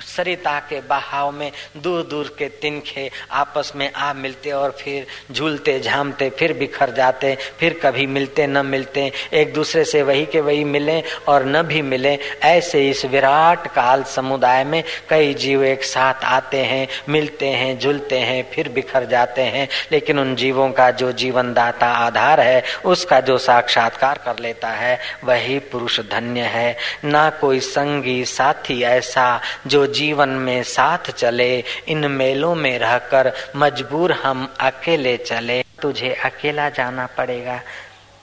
सरिता 0.00 0.58
के 0.58 0.80
बहाव 0.80 1.30
में 1.30 1.52
दूर 1.76 2.02
दूर 2.02 2.36
के 2.38 2.48
तिनखे 2.48 3.10
आपस 3.30 3.72
में 3.76 3.92
आ 3.92 4.12
मिलते 4.12 4.50
और 4.50 4.76
फिर 4.80 5.06
झूलते, 5.32 5.80
झामते, 5.80 6.30
फिर 6.30 6.52
बिखर 6.52 6.90
जाते, 6.90 7.38
फिर 7.60 7.80
कभी 7.82 8.06
मिलते, 8.06 8.46
न 8.46 8.66
मिलते। 8.66 9.12
एक 9.32 9.54
दूसरे 9.54 9.84
से 9.84 10.02
वही 10.02 10.26
के 10.26 10.40
वही 10.40 10.64
मिले 10.64 11.02
और 11.28 11.44
न 11.44 11.62
भी 11.62 11.82
मिले। 11.82 12.18
ऐसे 12.42 12.90
इस 12.90 13.04
विराट 13.04 13.66
काल 13.66 14.02
समुदाय 14.02 14.64
में 14.64 14.84
कई 15.08 15.34
जीव 15.34 15.64
एक 15.64 15.84
साथ 15.84 16.14
आते 16.24 16.58
हैं, 16.58 16.88
मिलते 17.08 17.48
हैं, 17.48 17.78
झूलते 17.78 18.18
हैं, 18.18 18.50
फिर 18.50 18.68
बिखर 18.68 19.04
जाते 19.04 19.42
हैं। 19.42 19.68
लेकिन 19.92 20.18
उन 20.18 20.36
जीवों 20.36 20.70
का 20.70 20.90
जो 20.90 21.12
जीवन 21.12 21.54
दाता 21.54 21.86
आधार 21.86 22.40
है, 22.40 22.62
उसका 22.84 23.20
जो 23.20 23.38
साक्षात्कार 23.38 24.18
कर 24.24 24.38
लेता 24.38 24.68
है, 24.68 24.98
वही 25.24 25.58
पुरुष 25.58 26.00
धन्य 26.00 26.40
है। 26.40 26.76
ना 27.04 27.30
कोई 27.30 27.60
संगी 27.60 28.24
साथी 28.24 28.82
ऐसा 28.82 29.40
जो 29.66 29.85
जीवन 29.86 30.28
में 30.28 30.62
साथ 30.62 31.10
चले, 31.10 31.64
इन 31.88 32.10
मेलों 32.10 32.54
में 32.54 32.78
रहकर 32.78 33.32
मजबूर 33.56 34.12
हम 34.12 34.54
अकेले 34.60 35.16
चले। 35.16 35.64
तुझे 35.82 36.14
अकेला 36.24 36.68
जाना 36.68 37.06
पड़ेगा। 37.06 37.60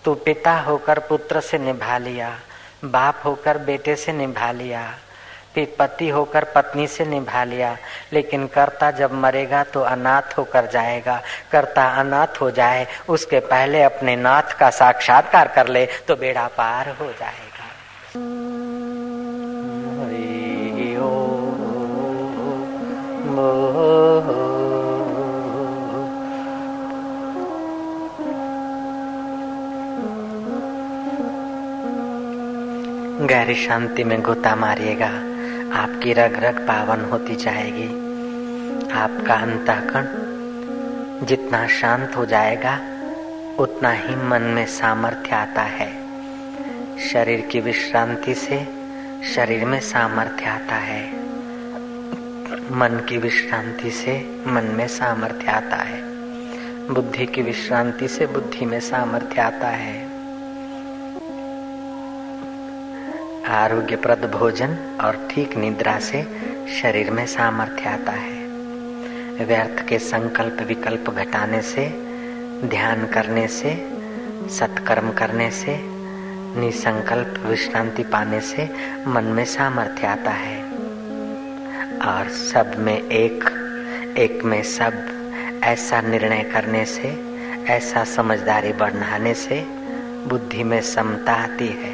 तू 0.06 0.14
पिता 0.14 0.54
होकर 0.54 1.00
पुत्र 1.00 1.40
से 1.40 1.58
निभा 1.58 1.98
लिया, 1.98 2.40
बाप 2.86 3.22
होकर 3.26 3.58
बेटे 3.58 3.96
से 3.96 4.14
निभा 4.14 4.52
लिया 4.52 4.94
पति 5.58 6.10
होकर 6.10 6.44
पत्नी 6.44 6.88
से 6.88 7.06
निभा 7.06 7.44
लिया। 7.44 7.78
लेकिन 8.14 8.48
कर्ता 8.48 8.92
जब 8.92 9.14
मरेगा 9.14 9.64
तो 9.64 9.82
अनाथ 9.82 10.38
होकर 10.38 10.66
जाएगा। 10.66 11.22
कर्ता 11.52 11.86
अनाथ 11.86 12.42
हो 12.42 12.52
जाए, 12.52 12.88
उसके 13.10 13.40
पहले 13.40 13.84
अपने 13.84 14.16
नाथ 14.16 14.58
का 14.60 14.70
साक्षात्कार 14.70 15.48
कर 15.48 15.68
ले 15.68 15.86
तो 15.86 16.16
बेड़ा 16.16 16.48
पार 16.48 16.90
हो 16.90 17.06
जाएगा। 17.06 17.53
गहरी 33.26 33.56
शांति 33.56 34.04
में 34.04 34.22
गोता 34.22 34.56
मारिएगा। 34.56 35.08
आपकी 35.80 36.14
रग 36.14 36.44
रग 36.44 36.68
पावन 36.68 37.06
होती 37.06 37.36
जाएगी। 37.36 37.88
आपका 38.92 39.34
अंतःकरण 39.34 40.08
जितना 41.26 41.68
शांत 41.68 42.18
हो 42.18 42.26
जाएगा, 42.26 42.80
उतना 43.60 43.92
ही 43.92 44.16
मन 44.16 44.42
में 44.42 44.66
सामर्थ्य 44.66 45.36
आता 45.36 45.62
है। 45.62 46.04
शरीर 47.00 47.42
की 47.42 47.60
विश्रांति 47.60 48.34
से 48.34 48.68
शरीर 49.36 49.66
में 49.66 49.80
सामर्थ्य 49.80 50.46
आता 50.46 50.76
है। 50.76 51.33
मन 52.74 53.06
की 53.10 53.18
विश्रांति 53.18 53.92
से 53.92 54.44
मन 54.48 54.64
में 54.64 54.88
सामर्थ्य 54.88 55.52
आता 55.52 55.76
है। 55.76 56.02
बुद्धि 56.94 57.26
की 57.26 57.42
विश्रांति 57.42 58.08
से 58.08 58.26
बुद्धि 58.26 58.66
में 58.66 58.80
सामर्थ्य 58.80 59.42
आता 59.42 59.68
है। 59.68 60.06
आरोग्यप्रद 63.46 64.32
भोजन 64.36 64.98
और 65.02 65.28
ठीक 65.32 65.58
निद्रा 65.58 66.00
से 66.00 66.28
शरीर 66.82 67.12
में 67.12 67.26
सामर्थ्य 67.26 67.90
आता 67.90 68.12
है। 68.12 68.46
व्यर्थ 69.46 69.88
के 69.88 70.00
संकल्प 70.00 70.58
विकल्प 70.68 71.10
घटाने 71.10 71.62
से, 71.62 71.90
ध्यान 72.68 73.06
करने 73.06 73.48
से, 73.48 73.90
सत्कर्म 74.50 75.12
करने 75.12 75.52
से, 75.52 75.80
निसंकल्प 76.60 77.44
विश्रांति 77.46 78.04
पाने 78.04 78.42
से 78.42 78.70
मन 79.08 79.24
में 79.24 79.46
सामर्थ्य 79.46 80.08
आता 80.08 80.32
है। 80.32 80.73
और 82.06 82.30
सब 82.30 82.76
में 82.78 83.10
एक 83.10 83.60
एक 84.18 84.44
में 84.44 84.64
सब, 84.64 84.94
ऐसा 85.64 86.02
निर्णय 86.02 86.44
करने 86.44 86.86
से, 86.86 87.36
ऐसा 87.68 88.04
समझदारी 88.04 88.74
बढ़ाने 88.74 89.34
से 89.34 89.62
बुद्धि 90.28 90.64
में 90.64 90.82
समता 90.82 91.34
आती 91.34 91.68
है। 91.68 91.94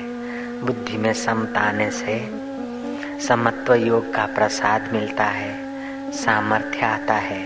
बुद्धि 0.61 0.97
में 0.97 1.13
समता 1.13 1.61
आने 1.61 1.91
से 1.91 2.29
समत्व 3.27 3.73
योग 3.73 4.13
का 4.13 4.25
प्रसाद 4.25 4.89
मिलता 4.93 5.23
है, 5.23 5.55
सामर्थ्य 6.11 6.85
आता 6.85 7.13
है। 7.13 7.43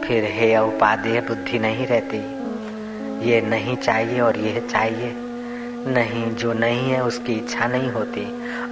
फिर 0.00 0.24
हे 0.24 0.58
उपादेय 0.58 1.20
बुद्धि 1.20 1.58
नहीं 1.58 1.86
रहती। 1.86 2.44
ये 3.30 3.40
नहीं 3.40 3.76
चाहिए 3.76 4.20
और 4.20 4.36
यह 4.36 4.60
चाहिए। 4.70 5.14
नहीं, 5.86 6.34
जो 6.34 6.52
नहीं 6.52 6.90
है 6.90 7.04
उसकी 7.04 7.32
इच्छा 7.32 7.66
नहीं 7.66 7.90
होती, 7.90 8.24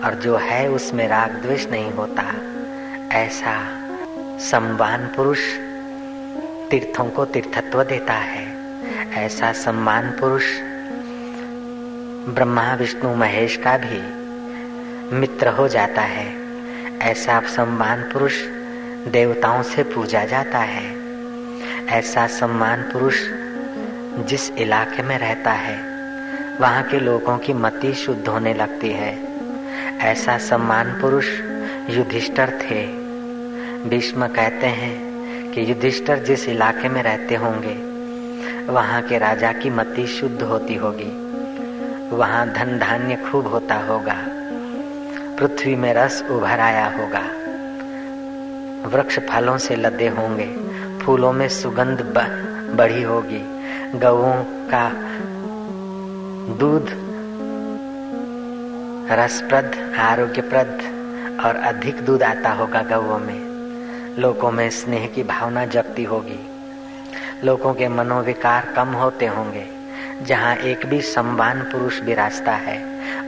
और 0.04 0.14
जो 0.14 0.37
है 0.37 0.71
उसमें 0.71 1.09
राग 1.09 1.30
द्वेष 1.30 1.66
नहीं 1.71 1.92
होता। 1.92 2.51
ऐसा 3.12 3.87
सम्मान 4.38 5.07
पुरुष 5.07 5.38
तीर्थों 6.71 7.11
को 7.11 7.25
तीर्थत्व 7.25 7.85
देता 7.85 8.12
है। 8.12 8.57
ऐसा 9.12 9.52
सम्मान 9.52 10.11
पुरुष 10.11 10.45
ब्रह्मा, 12.35 12.75
विष्णु, 12.75 13.14
महेश 13.14 13.57
का 13.57 13.78
भी 13.78 14.23
मित्र 15.16 15.49
हो 15.49 15.69
जाता 15.69 16.02
है। 16.02 16.35
ऐसा 16.99 17.40
सम्मान 17.40 18.02
पुरुष 18.02 18.42
देवताओं 19.09 19.62
से 19.62 19.83
पूजा 19.83 20.25
जाता 20.25 20.59
है। 20.59 20.97
ऐसा 21.87 22.26
सम्मान 22.26 22.83
पुरुष 22.83 23.14
जिस 24.26 24.50
इलाके 24.50 25.02
में 25.02 25.19
रहता 25.19 25.52
है, 25.52 25.76
वहाँ 26.59 26.83
के 26.83 27.00
लोगों 27.00 27.38
की 27.38 27.52
मति 27.52 27.95
शुद्ध 27.95 28.28
होने 28.28 28.54
लगती 28.54 28.90
है। 28.90 29.19
ऐसा 29.99 30.38
सम्मान 30.38 31.00
पुरुष 31.00 31.26
युधिष्ठर 31.90 32.59
थे। 32.62 33.01
भीष्म 33.87 34.27
कहते 34.27 34.67
हैं 34.67 35.12
कि 35.53 35.71
युधिष्ठर 35.71 36.19
जिस 36.19 36.49
इलाके 36.49 36.89
में 36.89 37.03
रहते 37.03 37.35
होंगे, 37.35 37.93
वहाँ 38.73 39.03
के 39.03 39.19
राजा 39.19 39.53
की 39.53 39.71
मति 39.71 40.07
शुद्ध 40.07 40.43
होती 40.43 40.75
होगी। 40.75 41.33
वहाँ 42.17 42.49
धन 42.49 42.79
धान्य 42.79 43.17
खूब 43.17 43.47
होता 43.47 43.75
होगा। 43.75 44.17
पृथ्वी 45.39 45.75
में 45.75 45.95
रस 45.95 46.25
उभर 46.31 46.61
आया 46.61 46.87
होगा। 46.87 47.21
वृक्ष 48.89 49.19
फलों 49.19 49.59
से 49.59 49.77
लदे 49.77 50.09
होंगे। 50.09 50.57
फूलों 51.05 51.33
में 51.33 51.49
सुगंध 51.49 52.01
बढ़ी 52.77 53.03
होगी। 53.03 53.43
गवों 53.99 54.45
का 54.47 54.89
दूध 56.55 56.87
रसप्रद, 59.12 59.97
आरोग्यप्रद 59.99 60.83
और 61.45 61.57
अधिक 61.57 62.01
दूध 62.01 62.23
आता 62.23 62.51
होगा 62.51 62.83
गवों 62.83 63.19
में। 63.19 63.51
लोगों 64.19 64.50
में 64.50 64.71
स्नेह 64.71 65.07
की 65.07 65.23
भावना 65.23 65.64
जगती 65.66 66.04
होगी। 66.04 66.38
लोगों 67.45 67.75
के 67.75 67.88
मनोविकार 67.88 68.73
कम 68.76 68.88
होते 68.88 69.26
होंगे। 69.26 69.64
जहाँ 70.25 70.57
एक 70.57 70.87
भी 70.87 71.00
सम्मान 71.02 71.62
पुरुष 71.62 72.00
विराजता 72.00 72.52
है, 72.52 72.76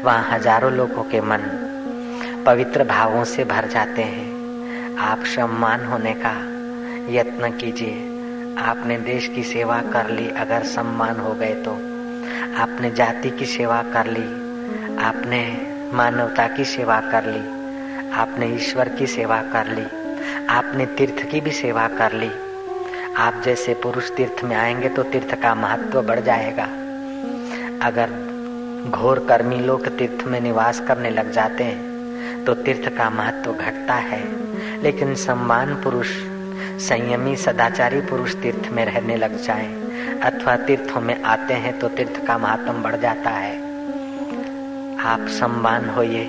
वहाँ 0.03 0.31
हज़ारों 0.31 0.73
लोगों 0.73 1.03
के 1.03 1.21
मन 1.21 1.41
पवित्र 2.47 2.85
भावों 2.85 3.25
से 3.25 3.45
भर 3.45 3.69
जाते 3.69 4.03
हैं। 4.03 4.97
आप 4.99 5.25
सम्मान 5.25 5.85
होने 5.85 6.15
का 6.15 6.35
यत्न 7.13 7.51
कीजिए। 7.51 7.97
आपने 8.59 8.99
देश 8.99 9.29
की 9.29 9.43
सेवा 9.43 9.81
कर 9.83 10.11
ली, 10.11 10.29
अगर 10.29 10.63
सम्मान 10.63 11.21
हो 11.21 11.35
गए 11.35 11.55
तो। 11.55 11.73
आपने 12.63 12.91
जाति 12.91 13.31
की 13.31 13.47
सेवा 13.47 13.83
कर 13.83 14.07
ली, 14.07 14.29
आपने 15.05 15.45
मानवता 15.93 16.49
की 16.49 16.65
सेवा 16.65 17.01
कर 17.01 17.25
ली, 17.25 17.45
आपने 18.11 18.55
ईश्वर 18.55 18.89
की 18.89 19.07
सेवा 19.07 19.43
कर 19.43 19.67
ली। 19.67 20.04
आपने 20.51 20.87
तीर्थ 20.87 21.31
की 21.31 21.41
भी 21.41 21.51
सेवा 21.51 21.89
कर 21.89 22.13
ली। 22.13 22.31
आप 23.17 23.43
जैसे 23.45 23.75
पुरुष 23.75 24.11
तीर्थ 24.11 24.45
में 24.45 24.57
आएँगे 24.57 24.89
तो 24.89 25.03
तीर्थ 25.03 25.35
का 25.35 25.55
महत्व 25.55 26.03
बढ़ 26.03 26.21
जाएगा। 26.21 26.65
अगर 27.83 28.11
घोर 28.91 29.19
कर्मी 29.29 29.59
लोग 29.61 29.89
तीर्थ 29.99 30.27
में 30.27 30.41
निवास 30.41 30.81
करने 30.81 31.11
लग 31.11 31.33
जाते 31.33 31.65
हैं 31.65 32.45
तो 32.45 32.55
तीर्थ 32.55 32.97
का 32.99 33.11
महत्व 33.11 33.53
घटता 33.53 33.95
है। 33.95 34.23
लेकिन 34.83 35.15
सम्मान 35.15 35.75
पुरुष, 35.75 36.09
संयमी, 36.81 37.37
सदाचारी 37.37 38.01
पुरुष 38.01 38.35
तीर्थ 38.35 38.69
में 38.73 38.85
रहने 38.85 39.17
लग 39.17 39.43
जाए, 39.43 39.67
अथवा 40.21 40.57
तीर्थों 40.57 41.01
में 41.01 41.23
आते 41.23 41.55
हैं 41.55 41.79
तो 41.79 41.89
तीर्थ 41.89 42.27
का 42.27 42.39
महत्व 42.39 42.73
बढ़ 42.73 42.97
जाता 42.97 43.31
है। 43.31 43.57
आप 44.99 45.27
सम्मान 45.29 45.89
होइए 45.91 46.25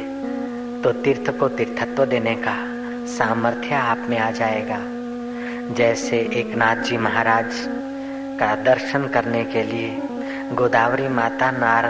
तो 0.83 0.91
तीर्थ 0.91 1.39
को 1.39 1.47
तीर्थत्व 1.47 2.05
देने 2.05 2.35
का 2.35 2.74
सामर्थ्य 3.17 3.75
आप 3.75 4.05
में 4.09 4.17
आ 4.19 4.29
जाएगा। 4.31 4.77
जैसे 5.75 6.17
एक 6.33 6.55
नाथ 6.55 6.75
जी 6.75 6.97
महाराज 6.97 7.51
का 8.39 8.55
दर्शन 8.55 9.07
करने 9.07 9.43
के 9.43 9.63
लिए 9.63 10.01
गोदावरी 10.53 11.07
माता 11.07 11.51
नार, 11.51 11.85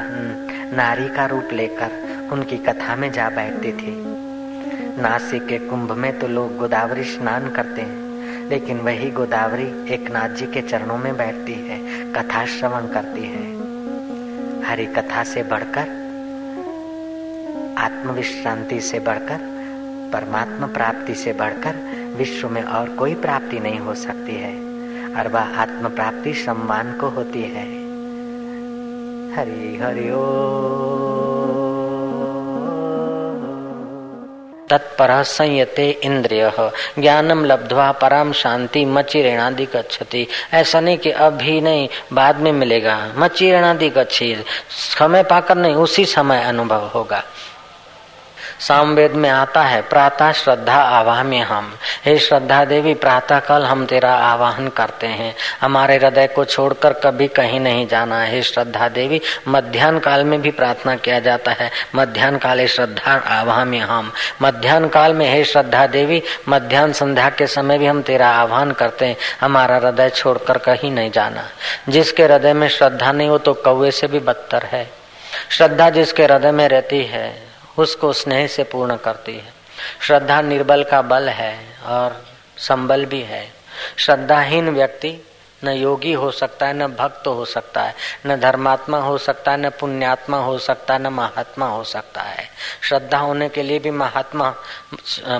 नारी 0.73 1.07
का 1.09 1.25
रूप 1.25 1.53
लेकर 1.53 2.29
उनकी 2.31 2.57
कथा 2.57 2.95
में 2.95 3.11
जा 3.11 3.29
बैठती 3.29 3.71
थी। 3.71 3.93
नासिक 5.01 5.47
के 5.47 5.57
कुंभ 5.59 5.91
में 5.91 6.17
तो 6.19 6.27
लोग 6.27 6.57
गोदावरी 6.57 7.03
स्नान 7.03 7.49
करते 7.49 7.81
हैं, 7.81 8.49
लेकिन 8.49 8.79
वही 8.79 9.09
गोदावरी 9.11 9.67
एक 9.93 10.11
नाथ 10.11 10.29
जी 10.29 10.45
के 10.45 10.61
चरणों 10.61 10.97
में 10.97 11.17
बैठती 11.17 11.53
है, 11.53 11.79
कथा 12.13 12.45
श्रवण 12.45 12.87
करती 12.87 13.23
है। 13.23 13.43
हरी 14.63 14.85
कथा 14.85 15.23
से 15.23 15.43
बढ़कर, 15.43 15.89
आत्मविश्रांति 17.77 18.79
से 18.81 18.99
बढ़कर 18.99 19.53
परमात्मा 20.15 20.67
प्राप्ति 20.67 21.15
से 21.15 21.33
बढ़कर 21.33 21.75
विश्व 22.17 22.49
में 22.49 22.63
और 22.63 22.89
कोई 22.89 23.13
प्राप्ति 23.13 23.59
नहीं 23.59 23.79
हो 23.79 23.95
सकती 23.95 24.35
है, 24.35 24.53
और 25.15 25.27
वह 25.27 25.59
आत्म 25.59 25.89
प्राप्ति 25.89 26.33
सम्मान 26.33 26.97
को 26.97 27.07
होती 27.07 27.41
है। 27.41 27.85
हरि 29.35 29.79
हरि, 29.83 30.11
ओ। 30.11 30.25
तत्पर 34.69 35.23
संयते 35.23 35.89
इंद्रिय 36.03 36.71
ज्ञानम 36.99 37.45
लब्धवा 37.45 37.91
पराम 37.91 38.31
शांति 38.31 38.85
मचिरेणादि 38.85 39.65
गच्छति। 39.65 40.27
ऐसा 40.53 40.79
नहीं 40.79 40.97
कि 40.97 41.11
अभी 41.11 41.61
नहीं, 41.61 41.89
बाद 42.13 42.37
में 42.37 42.51
मिलेगा। 42.51 43.11
मचिरेणादि 43.17 43.89
गच्छी 43.89 44.43
समय 44.69 45.23
पाकर 45.23 45.57
नहीं, 45.57 45.75
उसी 45.75 46.05
समय 46.05 46.43
अनुभव 46.43 46.91
होगा। 46.95 47.23
सामवेद 48.59 49.11
में 49.11 49.29
आता 49.29 49.61
है, 49.61 49.81
प्रातः 49.81 50.31
श्रद्धा 50.31 50.75
आवाह 50.75 51.23
में 51.23 51.41
हम। 51.41 51.77
हे 52.05 52.17
श्रद्धा 52.17 52.65
देवी 52.65 52.93
प्रातः 52.93 53.39
काल 53.39 53.63
हम 53.63 53.85
तेरा 53.85 54.13
आवाहन 54.13 54.67
करते 54.67 55.07
हैं। 55.07 55.35
हमारे 55.61 55.95
हृदय 55.95 56.27
को 56.27 56.45
छोड़कर 56.45 56.93
कभी 56.93 57.27
कहीं 57.27 57.59
नहीं 57.59 57.87
जाना। 57.87 58.21
है 58.21 58.41
श्रद्धा 58.41 58.87
देवी, 58.87 59.21
मध्यान्ह 59.47 59.99
काल 59.99 60.23
में 60.23 60.41
भी 60.41 60.51
प्रार्थना 60.51 60.95
किया 60.95 61.19
जाता 61.19 61.51
है। 61.51 61.71
मध्यान्ह 61.95 62.37
काल 62.37 62.65
श्रद्धा 62.67 63.11
आवाह 63.11 63.65
में 63.65 63.79
हम। 63.79 64.13
मध्यान्ह 64.41 64.87
काल 64.87 65.13
में, 65.13 65.33
हे 65.33 65.43
श्रद्धा 65.43 65.87
देवी, 65.87 66.23
मध्यान्ह 66.49 66.93
संध्या 66.93 67.29
के 67.29 67.47
समय 67.47 67.77
भी 67.77 67.85
हम 67.85 68.01
तेरा 68.01 68.27
आह्वान 68.27 68.71
करते 68.71 69.05
हैं। 69.05 69.17
हमारा 69.41 69.75
हृदय 69.75 70.09
छोड़कर 70.09 70.57
कहीं 70.57 70.91
नहीं 70.91 71.11
जाना। 71.11 71.49
जिसके 71.89 72.23
हृदय 72.23 72.53
में 72.53 72.69
श्रद्धा 72.69 73.11
नहीं 73.11 73.29
हो 73.29 73.37
तो 73.37 73.53
कौवे 73.53 73.91
से 73.91 74.07
भी 74.07 74.19
बदतर 74.19 74.63
है। 74.63 74.91
श्रद्धा 75.49 75.89
जिसके 75.89 76.23
हृदय 76.23 76.51
में 76.51 76.67
रहती 76.67 77.05
है 77.05 77.44
उसको 77.77 78.13
स्नेह 78.13 78.47
से 78.47 78.63
पूर्ण 78.63 78.95
करती 78.95 79.35
है। 79.35 79.53
श्रद्धा 80.01 80.41
निर्बल 80.41 80.83
का 80.83 81.01
बल 81.01 81.29
है 81.29 81.59
और 81.85 82.25
संबल 82.57 83.05
भी 83.05 83.21
है। 83.21 83.53
श्रद्धाहीन 83.97 84.69
व्यक्ति 84.69 85.17
न 85.65 85.69
योगी 85.69 86.13
हो 86.13 86.31
सकता 86.31 86.67
है, 86.67 86.73
न 86.73 86.87
भक्त 86.87 87.27
हो 87.27 87.45
सकता 87.45 87.83
है, 87.83 87.95
न 88.25 88.35
धर्मात्मा 88.35 88.97
हो 88.97 89.17
सकता 89.17 89.51
है, 89.51 89.57
न 89.57 89.69
पुण्यात्मा 89.69 90.37
हो 90.37 90.57
सकता 90.57 90.93
है, 90.93 90.99
न 90.99 91.07
महात्मा 91.07 91.67
हो 91.67 91.83
सकता 91.83 92.21
है। 92.21 92.49
श्रद्धा 92.81 93.17
होने 93.17 93.49
के 93.49 93.63
लिए 93.63 93.79
भी 93.79 93.91
महात्मा 93.91 94.53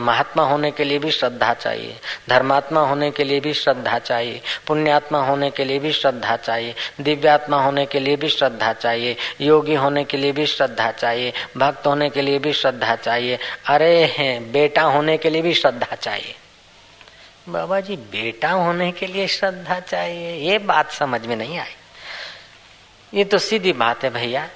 महात्मा 0.01 0.43
होने 0.43 0.71
के 0.71 0.83
लिए 0.83 0.99
भी 0.99 1.11
श्रद्धा 1.11 1.53
चाहिए, 1.53 1.95
धर्मात्मा 2.29 2.81
होने 2.81 3.11
के 3.11 3.23
लिए 3.23 3.39
भी 3.39 3.53
श्रद्धा 3.53 3.99
चाहिए, 3.99 4.41
पुण्यात्मा 4.67 5.19
होने 5.25 5.49
के 5.49 5.65
लिए 5.65 5.79
भी 5.79 5.91
श्रद्धा 5.91 6.35
चाहिए, 6.35 6.75
दिव्यात्मा 7.01 7.61
होने 7.63 7.85
के 7.85 7.99
लिए 7.99 8.15
भी 8.15 8.29
श्रद्धा 8.29 8.73
चाहिए, 8.73 9.15
योगी 9.41 9.75
होने 9.75 10.03
के 10.03 10.17
लिए 10.17 10.31
भी 10.31 10.45
श्रद्धा 10.45 10.91
चाहिए, 10.91 11.33
भक्त 11.57 11.87
होने 11.87 12.09
के 12.09 12.21
लिए 12.21 12.39
भी 12.39 12.53
श्रद्धा 12.53 12.95
चाहिए, 12.95 13.39
अरे 13.65 14.13
हैं, 14.17 14.51
बेटा 14.51 14.81
होने 14.81 15.17
के 15.17 15.29
लिए 15.29 15.41
भी 15.41 15.53
श्रद्धा 15.53 15.95
चाहिए। 15.95 16.35
बाबा 17.49 17.79
जी, 17.79 17.95
बेटा 17.95 18.51
होने 18.51 18.91
के 18.91 19.07
लिए 19.07 19.27
श्रद्धा 19.27 19.79
चाहिए। 19.79 20.51
ये 20.51 20.57
बात 20.57 20.91
समझ 20.91 21.25
में 21.25 21.35
नहीं 21.35 21.59
आई। 21.59 21.75
ये 23.13 23.23
तो 23.23 23.37
सीधी 23.37 23.73
बात 23.73 24.03
है 24.03 24.09
भैया। 24.09 24.49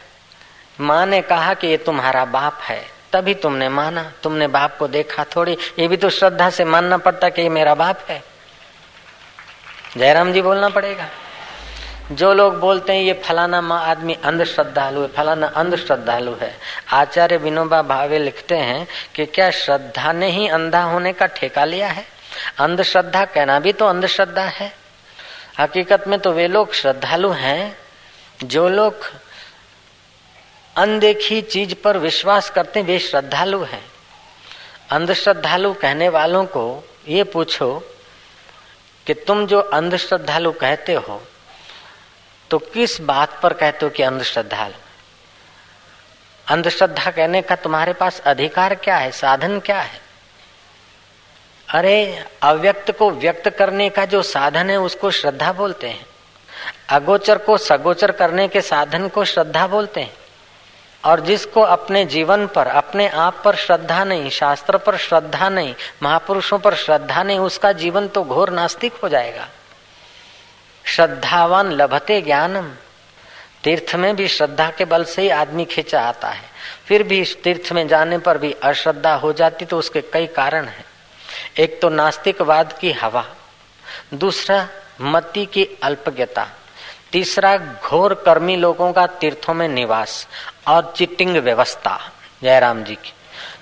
माँ 0.81 1.05
ने 1.05 1.21
कहा 1.21 1.53
कि 1.53 1.67
ये 1.67 1.77
तुम्हारा 1.77 2.25
बाप 2.25 2.59
है। 2.61 2.85
तभी 3.13 3.33
तुमने 3.33 3.69
माना। 3.69 4.13
तुमने 4.23 4.47
बाप 4.47 4.77
को 4.77 4.87
देखा 4.87 5.23
थोड़ी। 5.23 5.57
ये 5.79 5.87
भी 5.87 5.97
तो 5.97 6.09
श्रद्धा 6.09 6.49
से 6.49 6.65
मानना 6.65 6.97
पड़ता 6.97 7.29
कि 7.29 7.41
ये 7.41 7.49
मेरा 7.49 7.75
बाप 7.75 7.99
है। 8.09 8.23
जयराम 9.97 10.33
जी 10.33 10.41
बोलना 10.41 10.69
पड़ेगा। 10.69 11.07
जो 12.11 12.33
लोग 12.33 12.59
बोलते 12.59 12.93
हैं, 12.93 13.01
ये 13.01 13.13
फलाना 13.13 13.61
माँ 13.61 13.83
आदमी 13.83 14.13
अंध 14.13 14.43
श्रद्धालु 14.43 15.01
है। 15.01 15.07
फलाना 15.07 15.47
अंध 15.47 15.75
श्रद्धालु 15.75 16.35
है। 16.35 16.57
आचार्य 16.91 17.37
विनोबा 17.37 17.81
भावे 17.81 18.19
लिखते 18.19 18.57
हैं 18.57 18.87
कि 19.15 19.25
क्या 19.25 19.51
श्रद्धा 19.51 20.11
ने 20.11 20.29
ही 20.29 20.47
अंधा 20.47 20.83
होने 20.83 21.13
का 21.13 21.25
ठेका 21.25 21.65
लिया 21.65 21.87
है? 21.87 22.18
अंधश्रद्धा 22.59 23.23
कहना 23.25 23.59
भी 23.59 23.73
तो 23.73 23.85
अंधश्रद्धा 23.85 24.43
है। 24.43 24.71
हकीकत 25.59 26.07
में 26.07 26.19
तो 26.19 26.31
वे 26.31 26.47
लोग 26.47 26.73
श्रद्धालु 26.73 27.29
हैं, 27.31 27.77
जो 28.43 28.67
लोग 28.69 29.05
अनदेखी 30.75 31.41
चीज़ 31.41 31.73
पर 31.75 31.97
विश्वास 31.97 32.49
करते 32.49 32.81
वे 32.81 32.99
श्रद्धालु 32.99 33.63
हैं। 33.63 33.83
अंधश्रद्धालु 34.91 35.73
कहने 35.73 36.09
वालों 36.09 36.45
को 36.45 36.83
ये 37.07 37.23
पूछो 37.23 37.71
कि 39.07 39.13
तुम 39.13 39.45
जो 39.47 39.59
अंधश्रद्धालु 39.59 40.51
कहते 40.51 40.93
हो 40.93 41.21
तो 42.51 42.57
किस 42.59 42.99
बात 43.01 43.39
पर 43.41 43.53
कहते 43.53 43.85
हो 43.85 43.89
कि 43.89 44.03
अंधश्रद्धालु? 44.03 44.73
अंधश्रद्धा 46.47 47.11
कहने 47.11 47.41
का 47.41 47.55
तुम्हारे 47.55 47.93
पास 47.93 48.19
अधिकार 48.19 48.75
क्या 48.75 48.97
है, 48.97 49.11
साधन 49.11 49.59
क्या 49.59 49.81
है? 49.81 50.08
अरे, 51.69 52.25
अव्यक्त 52.41 52.91
को 52.91 53.11
व्यक्त 53.11 53.49
करने 53.49 53.89
का 53.89 54.05
जो 54.05 54.21
साधन 54.21 54.69
है, 54.69 54.77
उसको 54.77 55.11
श्रद्धा 55.11 55.53
बोलते 55.53 55.89
हैं। 55.89 56.05
अगोचर 56.89 57.37
को 57.37 57.57
सगोचर 57.57 58.11
करने 58.11 58.47
के 58.47 58.61
साधन 58.61 59.07
को 59.07 59.25
श्रद्धा 59.25 59.67
बोलते 59.67 60.01
हैं। 60.01 60.13
और 61.05 61.19
जिसको 61.19 61.61
अपने 61.61 62.05
जीवन 62.05 62.47
पर, 62.47 62.67
अपने 62.67 63.07
आप 63.07 63.41
पर 63.45 63.55
श्रद्धा 63.55 64.03
नहीं, 64.03 64.29
शास्त्र 64.29 64.77
पर 64.77 64.97
श्रद्धा 64.97 65.49
नहीं, 65.49 65.75
महापुरुषों 66.03 66.59
पर 66.59 66.75
श्रद्धा 66.75 67.23
नहीं, 67.23 67.39
उसका 67.39 67.71
जीवन 67.71 68.07
तो 68.07 68.23
घोर 68.23 68.49
नास्तिक 68.49 68.93
हो 68.93 69.09
जाएगा। 69.09 69.47
श्रद्धावान 70.85 71.71
लभते 71.71 72.21
ज्ञानम। 72.21 72.71
तीर्थ 73.63 73.95
में 73.95 74.15
भी 74.15 74.27
श्रद्धा 74.27 74.71
के 74.71 74.85
बल 74.85 75.03
से 75.03 75.21
ही 75.21 75.29
आदमी 75.29 75.65
खींचा 75.65 76.01
आता 76.01 76.27
है। 76.27 76.43
फिर 76.85 77.03
भी 77.03 77.25
तीर्थ 77.43 77.71
में 77.71 77.87
जाने 77.87 78.17
पर 78.17 78.37
भी 78.37 78.55
अश्रद्धा 78.63 79.13
हो 79.13 79.33
जाती 79.33 79.65
तो 79.65 79.79
उसके 79.79 80.01
कई 80.01 80.27
कारण 80.27 80.65
हैं। 80.65 80.85
एक 81.57 81.81
तो 81.81 81.89
नास्तिकवाद 81.89 82.73
की 82.73 82.91
हवा, 82.91 83.25
दूसरा 84.13 84.67
मति 85.01 85.45
की 85.45 85.67
अल्पज्ञता, 85.83 86.47
तीसरा 87.11 87.57
घोर 87.57 88.13
कर्मी 88.25 88.55
लोगों 88.55 88.91
का 88.93 89.05
तीर्थों 89.07 89.53
में 89.53 89.67
निवास 89.67 90.27
और 90.67 90.93
चिटिंग 90.97 91.37
व्यवस्था, 91.37 91.99
जयराम 92.43 92.83
जी 92.83 92.95
की। 92.95 93.13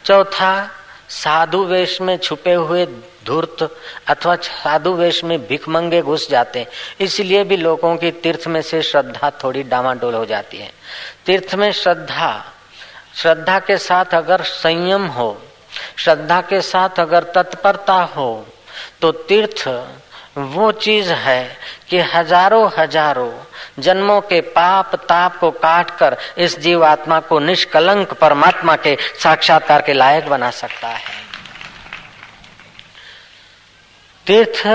चौथा, 0.06 0.70
साधु 1.10 1.64
वेश 1.64 2.02
में 2.02 2.18
छुपे 2.18 2.54
हुए 2.54 2.86
धूर्त 3.26 3.62
अथवा 4.08 4.36
साधु 4.36 4.94
वेश 4.94 5.24
में 5.24 5.48
भिखमंगे 5.48 6.02
घुस 6.02 6.30
जाते 6.30 6.60
हैं। 6.60 6.68
इसलिए 7.00 7.44
भी 7.44 7.58
लोगों 7.58 7.96
की 7.98 8.12
तीर्थ 8.12 8.48
में 8.48 8.62
से 8.62 8.82
श्रद्धा 8.82 9.32
थोड़ी 9.44 9.64
डामाडोल 9.64 10.14
हो 10.14 10.26
जाती 10.26 10.58
है। 10.58 10.72
तीर्थ 11.26 11.56
में 11.56 11.72
श्रद्धा 11.72 12.54
श्रद्धा 13.16 13.60
के 13.60 13.78
साथ 13.78 14.14
अगर 14.14 14.42
संयम 14.44 15.06
हो 15.08 15.42
श्रद्धा 15.98 16.42
के 16.42 16.62
साथ 16.62 17.00
अगर 17.00 17.24
तत्परता 17.36 18.02
हो 18.16 18.30
तो 19.02 19.12
तीर्थ 19.12 19.68
वो 20.38 20.72
चीज़ 20.72 21.12
है 21.12 21.58
कि 21.90 22.00
हज़ारों 22.14 22.70
हज़ारों 22.78 23.32
जन्मों 23.80 24.20
के 24.22 24.42
पाप 24.52 24.96
ताप 25.10 25.38
को 25.40 25.50
काट 25.52 25.92
कर 25.92 26.18
इस 26.38 26.58
जीवात्मा 26.60 27.20
को 27.20 27.40
निष्कलंक 27.40 28.14
परमात्मा 28.14 28.76
के 28.76 28.98
साक्षात्कार 29.24 29.82
के 29.82 29.94
लायक 29.94 30.28
बना 30.30 30.50
सकता 30.52 30.88
है। 30.88 31.16
तीर्थ 34.28 34.66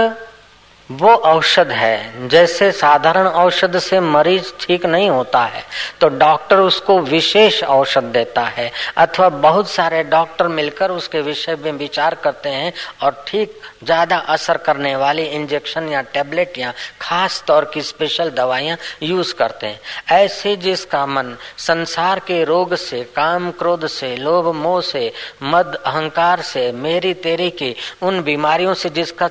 वो 0.92 1.08
औषध 1.08 1.70
है। 1.70 2.28
जैसे 2.28 2.70
साधारण 2.72 3.26
औषध 3.26 3.78
से 3.78 3.99
मरीज़ 4.00 4.52
ठीक 4.61 4.87
नहीं 4.87 5.08
होता 5.11 5.44
है 5.44 5.62
तो 6.00 6.08
डॉक्टर 6.11 6.58
उसको 6.58 6.99
विशेष 7.00 7.62
औषध 7.64 8.04
देता 8.12 8.42
है। 8.46 8.70
अथवा 8.96 9.28
बहुत 9.28 9.70
सारे 9.70 10.02
डॉक्टर 10.04 10.49
मिलकर 10.49 10.90
उसके 10.90 11.20
विषय 11.20 11.56
में 11.56 11.72
विचार 11.72 12.14
करते 12.14 12.49
हैं 12.49 12.72
और 13.02 13.25
ठीक 13.28 13.61
ज़्यादा 13.84 14.16
असर 14.28 14.56
करने 14.58 14.94
वाली 14.96 15.22
इंजेक्शन 15.25 15.88
या 15.88 16.00
टेबलेट 16.14 16.58
या 16.58 16.72
खास 17.00 17.42
तौर 17.46 17.70
की 17.75 17.82
स्पेशल 17.82 18.30
दवाइयाँ 18.32 18.76
यूज़ 19.02 19.34
करते 19.34 19.66
हैं। 19.66 19.80
ऐसे 20.12 20.56
जिसका 20.58 21.04
मन 21.06 21.37
संसार 21.58 22.18
के 22.18 22.42
रोग 22.44 22.75
से, 22.76 23.02
काम 23.16 23.50
क्रोध 23.52 23.87
से, 23.88 24.14
लोभ 24.16 24.54
मोह 24.54 24.80
से, 24.82 25.12
मद 25.42 25.75
अहंकार 25.76 26.40
से, 26.42 26.70
मेरी 26.75 27.14
तेरी 27.16 27.50
की 27.52 27.75
उन 28.02 28.22
बीमारियों 28.22 28.75
से 28.75 28.90
जिसका 28.90 29.28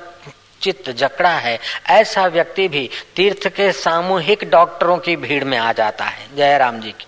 चित्त 0.62 0.90
जकड़ा 0.90 1.30
है, 1.30 1.58
ऐसा 1.90 2.26
व्यक्ति 2.26 2.68
भी 2.68 2.90
तीर्थ 3.16 3.48
के 3.48 3.72
सामूहिक 3.72 4.50
डॉक्टरों 4.50 4.98
की 4.98 5.16
भीड़ 5.16 5.44
में 5.44 5.58
आ 5.58 5.72
जाता 5.72 6.04
है। 6.04 6.36
जयराम 6.36 6.80
जी 6.80 6.90
की। 6.90 7.06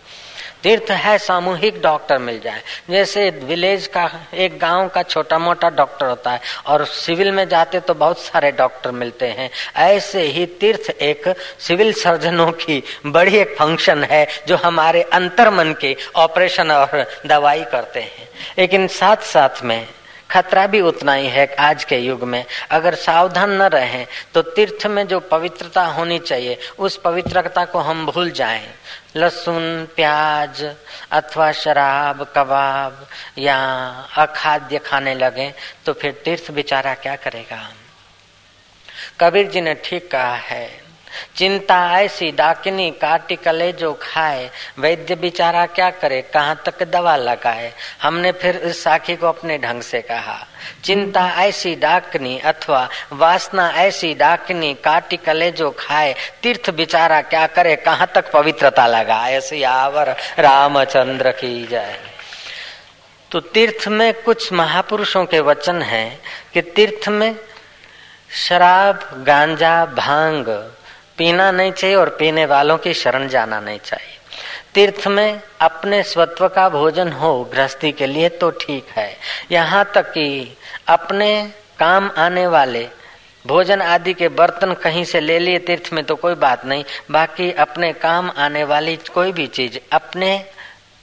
तीर्थ 0.63 0.91
है, 0.91 1.19
सामूहिक 1.19 1.83
डॉक्टर 1.83 2.19
मिल 2.19 2.41
जाए। 2.41 2.63
जैसे 2.91 3.31
विलेज 3.31 3.87
का, 3.87 4.11
एक 4.35 4.59
गाँव 4.59 4.89
का 4.89 5.03
छोटा 5.03 5.39
मोटा 5.39 5.71
डॉक्टर 5.71 6.07
होता 6.07 6.31
है, 6.31 6.41
और 6.67 6.85
सिविल 6.85 7.33
में 7.33 7.49
जाते 7.49 7.81
तो 7.81 7.95
बहुत 7.95 8.19
सारे 8.19 8.53
डॉक्टर 8.53 8.91
मिलते 8.91 9.27
हैं। 9.27 9.51
ऐसे 9.77 10.23
ही 10.23 10.47
तीर्थ 10.47 10.91
एक 10.91 11.35
सिविल 11.59 11.93
सर्जनों 11.93 12.53
की 12.53 12.83
बड़ी 13.07 13.37
एक 13.37 13.57
फ़ंक्शन 13.59 14.05
है, 14.05 14.27
जो 14.49 14.57
हमारे 14.57 15.03
अंतर 15.03 15.51
मन 15.51 15.75
के 15.81 15.97
ऑपरेशन 16.17 16.71
और 16.71 17.07
दवाई 17.27 17.65
करते 17.65 18.01
हैं। 18.01 18.29
लेकिन 18.59 18.87
साथ 18.87 19.17
साथ 19.17 19.63
में 19.65 19.87
खतरा 20.35 20.67
भी 20.67 20.81
उतना 20.81 21.13
ही 21.15 21.27
है 21.29 21.47
आज 21.55 21.85
के 21.85 21.99
युग 21.99 22.23
में। 22.25 22.45
अगर 22.71 22.95
सावधान 22.95 23.51
न 23.53 23.63
रहे 23.69 24.05
तो 24.35 24.43
तीर्थ 24.43 24.87
में 24.87 25.07
जो 25.07 25.21
पवित्रता 25.21 25.85
होनी 25.87 26.19
चाहिए, 26.19 26.59
उस 26.79 26.97
पवित्रता 26.97 27.65
को 27.65 27.79
हम 27.79 28.07
भूल 28.07 28.31
जाएँ। 28.31 28.67
लहसुन, 29.17 29.89
प्याज 29.97 30.63
अथवा 31.13 31.51
शराब, 31.53 32.23
कबाब 32.37 33.07
या 33.39 33.59
अखाद्य 34.17 34.79
खाने 34.79 35.15
लगे 35.15 35.53
तो 35.87 35.93
फिर 35.93 36.13
तीर्थ 36.25 36.51
बेचारा 36.51 36.95
क्या 36.95 37.17
करेगा? 37.17 37.69
कबीर 39.21 39.51
जी 39.51 39.61
ने 39.61 39.75
ठीक 39.85 40.11
कहा 40.11 40.35
है 40.37 40.84
चिंता 41.37 42.01
ऐसी 42.01 42.31
डाकिनी 42.33 42.91
काटी 42.91 43.37
कले 43.37 43.73
जो 43.73 43.93
खाए। 44.03 44.51
वैद्य 44.79 45.15
बिचारा 45.15 45.67
क्या 45.67 45.91
करे? 45.91 46.21
कहाँ 46.23 46.63
तक 46.67 46.83
दवा 46.83 47.17
लगाए? 47.17 47.73
हमने 48.03 48.33
फिर 48.33 48.57
इस 48.57 48.83
साखी 48.85 49.17
को 49.17 49.27
अपने 49.27 49.59
ढंग 49.59 49.83
से 49.83 50.01
कहा। 50.03 50.47
चिंता 50.85 51.29
ऐसी 51.39 51.75
डाकनी 51.75 52.39
अथवा 52.39 52.89
वासना 53.13 53.69
ऐसी 53.71 54.15
डाकनी 54.15 54.75
काटी 54.75 55.17
कले 55.17 55.51
जो 55.51 55.71
खाए। 55.79 56.15
तीर्थ 56.43 56.71
बिचारा 56.71 57.21
क्या 57.23 57.47
करे? 57.47 57.77
कहाँ 57.77 58.11
तक 58.15 58.31
पवित्रता 58.33 58.87
लगाए? 58.87 59.33
ऐसी 59.35 59.63
आवर 59.63 60.17
रामचंद्र 60.39 61.31
की 61.31 61.67
जाए 61.67 62.01
तो 63.31 63.41
तीर्थ 63.41 63.89
में 63.89 64.13
कुछ 64.15 64.53
महापुरुषों 64.53 65.25
के 65.25 65.41
वचन 65.41 65.83
हैं 65.83 66.21
कि 66.55 66.61
तीर्थ 66.63 67.09
में 67.09 67.37
शराब, 68.49 69.25
गांजा, 69.27 69.85
भाँग 69.87 70.49
पीना 71.19 71.51
नहीं 71.51 71.73
चाहिए 71.73 71.97
और 71.97 72.09
पीने 72.11 72.45
वालों 72.47 72.77
की 72.79 72.95
शरण 72.95 73.29
जाना 73.29 73.61
नहीं 73.61 73.79
चाहिए। 73.79 74.13
तीर्थ 74.75 75.07
में 75.09 75.41
अपने 75.61 76.03
स्वत्व 76.03 76.47
का 76.49 76.69
भोजन 76.69 77.13
हो, 77.13 77.45
गृहस्थी 77.45 77.93
के 77.93 78.07
लिए 78.07 78.29
तो 78.29 78.51
ठीक 78.51 78.87
है। 78.89 79.17
यहाँ 79.53 79.85
तक 79.95 80.11
कि 80.13 80.57
अपने 80.89 81.51
काम 81.79 82.11
आने 82.19 82.47
वाले, 82.47 82.87
भोजन 83.45 83.83
आदि 83.83 84.15
के 84.15 84.29
बर्तन 84.31 84.73
कहीं 84.75 85.05
से 85.05 85.21
ले 85.21 85.39
लिए 85.39 85.59
तीर्थ 85.59 85.93
में 85.93 86.03
तो 86.05 86.15
कोई 86.17 86.35
बात 86.37 86.65
नहीं। 86.67 86.85
बाकी 87.11 87.51
अपने 87.53 87.93
काम 87.93 88.31
आने 88.37 88.65
वाली 88.65 88.97
कोई 89.15 89.33
भी 89.33 89.47
चीज़, 89.47 89.79
अपने 89.93 90.37